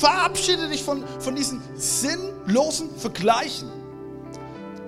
Verabschiede 0.00 0.68
dich 0.68 0.82
von, 0.82 1.04
von 1.20 1.36
diesen 1.36 1.62
sinnlosen 1.76 2.90
Vergleichen. 2.96 3.70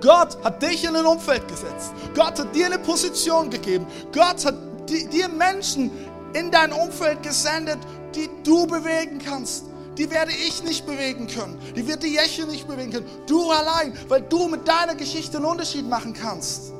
Gott 0.01 0.37
hat 0.43 0.61
dich 0.61 0.83
in 0.83 0.95
ein 0.95 1.05
Umfeld 1.05 1.47
gesetzt. 1.47 1.91
Gott 2.13 2.39
hat 2.39 2.55
dir 2.55 2.67
eine 2.67 2.79
Position 2.79 3.49
gegeben. 3.49 3.87
Gott 4.13 4.45
hat 4.45 4.55
dir 4.89 5.27
Menschen 5.29 5.91
in 6.33 6.51
dein 6.51 6.71
Umfeld 6.71 7.23
gesendet, 7.23 7.79
die 8.15 8.29
du 8.43 8.67
bewegen 8.67 9.19
kannst. 9.19 9.65
Die 9.97 10.09
werde 10.11 10.31
ich 10.31 10.63
nicht 10.63 10.85
bewegen 10.85 11.27
können. 11.27 11.57
Die 11.75 11.87
wird 11.87 12.03
die 12.03 12.13
Jeche 12.13 12.45
nicht 12.45 12.67
bewegen 12.67 12.91
können. 12.91 13.07
Du 13.25 13.49
allein, 13.51 13.97
weil 14.07 14.21
du 14.21 14.47
mit 14.47 14.67
deiner 14.67 14.93
Geschichte 14.95 15.37
einen 15.37 15.47
Unterschied 15.47 15.89
machen 15.89 16.13
kannst. 16.13 16.71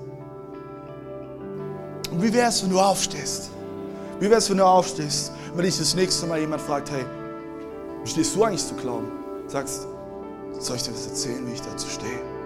Und 2.12 2.22
wie 2.22 2.32
wäre 2.32 2.50
es, 2.50 2.62
wenn 2.62 2.70
du 2.70 2.80
aufstehst? 2.80 3.50
Wie 4.20 4.30
wäre 4.30 4.38
es, 4.38 4.50
wenn 4.50 4.58
du 4.58 4.66
aufstehst, 4.66 5.32
wenn 5.56 5.66
dich 5.66 5.78
das 5.78 5.96
nächste 5.96 6.28
Mal 6.28 6.40
jemand 6.40 6.62
fragt, 6.62 6.92
hey, 6.92 7.06
wie 8.04 8.10
stehst 8.10 8.36
du 8.36 8.44
eigentlich 8.44 8.66
zu 8.66 8.76
glauben? 8.76 9.12
Sagst, 9.48 9.88
soll 10.60 10.76
ich 10.76 10.84
dir 10.84 10.92
das 10.92 11.08
erzählen, 11.08 11.46
wie 11.48 11.54
ich 11.54 11.62
dazu 11.62 11.88
stehe? 11.90 12.37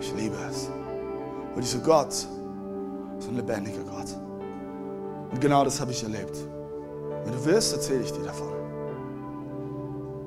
Ich 0.00 0.14
liebe 0.14 0.36
es. 0.50 0.68
Und 1.54 1.62
dieser 1.62 1.78
Gott 1.78 2.08
ist 2.08 3.28
ein 3.28 3.36
lebendiger 3.36 3.82
Gott. 3.82 4.14
Und 5.30 5.40
genau 5.40 5.64
das 5.64 5.80
habe 5.80 5.92
ich 5.92 6.02
erlebt. 6.02 6.36
Wenn 7.24 7.32
du 7.32 7.44
willst, 7.44 7.72
erzähle 7.72 8.02
ich 8.02 8.12
dir 8.12 8.24
davon. 8.24 8.52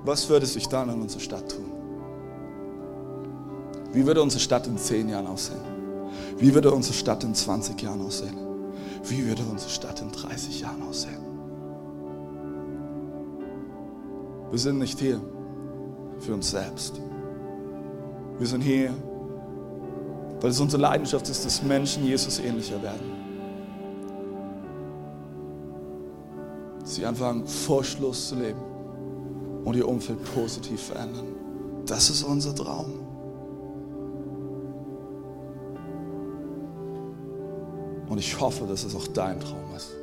Was 0.03 0.27
würde 0.29 0.45
sich 0.45 0.67
dann 0.67 0.89
in 0.89 1.01
unserer 1.01 1.21
Stadt 1.21 1.51
tun? 1.51 1.71
Wie 3.91 4.05
würde 4.05 4.21
unsere 4.21 4.41
Stadt 4.41 4.67
in 4.67 4.77
zehn 4.77 5.09
Jahren 5.09 5.27
aussehen? 5.27 5.61
Wie 6.37 6.53
würde 6.53 6.71
unsere 6.71 6.93
Stadt 6.93 7.23
in 7.23 7.33
20 7.33 7.81
Jahren 7.81 8.01
aussehen? 8.01 8.37
Wie 9.03 9.25
würde 9.27 9.43
unsere 9.49 9.69
Stadt 9.69 10.01
in 10.01 10.11
30 10.11 10.61
Jahren 10.61 10.81
aussehen? 10.83 11.29
Wir 14.49 14.59
sind 14.59 14.79
nicht 14.79 14.99
hier 14.99 15.21
für 16.19 16.33
uns 16.33 16.51
selbst. 16.51 16.99
Wir 18.37 18.47
sind 18.47 18.61
hier, 18.61 18.93
weil 20.41 20.51
es 20.51 20.59
unsere 20.59 20.81
Leidenschaft 20.81 21.29
ist, 21.29 21.45
dass 21.45 21.61
Menschen 21.63 22.05
Jesus 22.05 22.39
ähnlicher 22.39 22.81
werden. 22.81 23.29
sie 26.89 27.05
anfangen, 27.05 27.45
furchtlos 27.47 28.29
zu 28.29 28.35
leben 28.35 28.59
und 29.63 29.75
ihr 29.75 29.87
Umfeld 29.87 30.19
positiv 30.33 30.81
verändern. 30.81 31.27
Das 31.85 32.09
ist 32.09 32.23
unser 32.23 32.53
Traum. 32.53 32.99
Und 38.09 38.17
ich 38.17 38.39
hoffe, 38.39 38.65
dass 38.65 38.83
es 38.83 38.95
auch 38.95 39.07
dein 39.07 39.39
Traum 39.39 39.75
ist. 39.75 39.95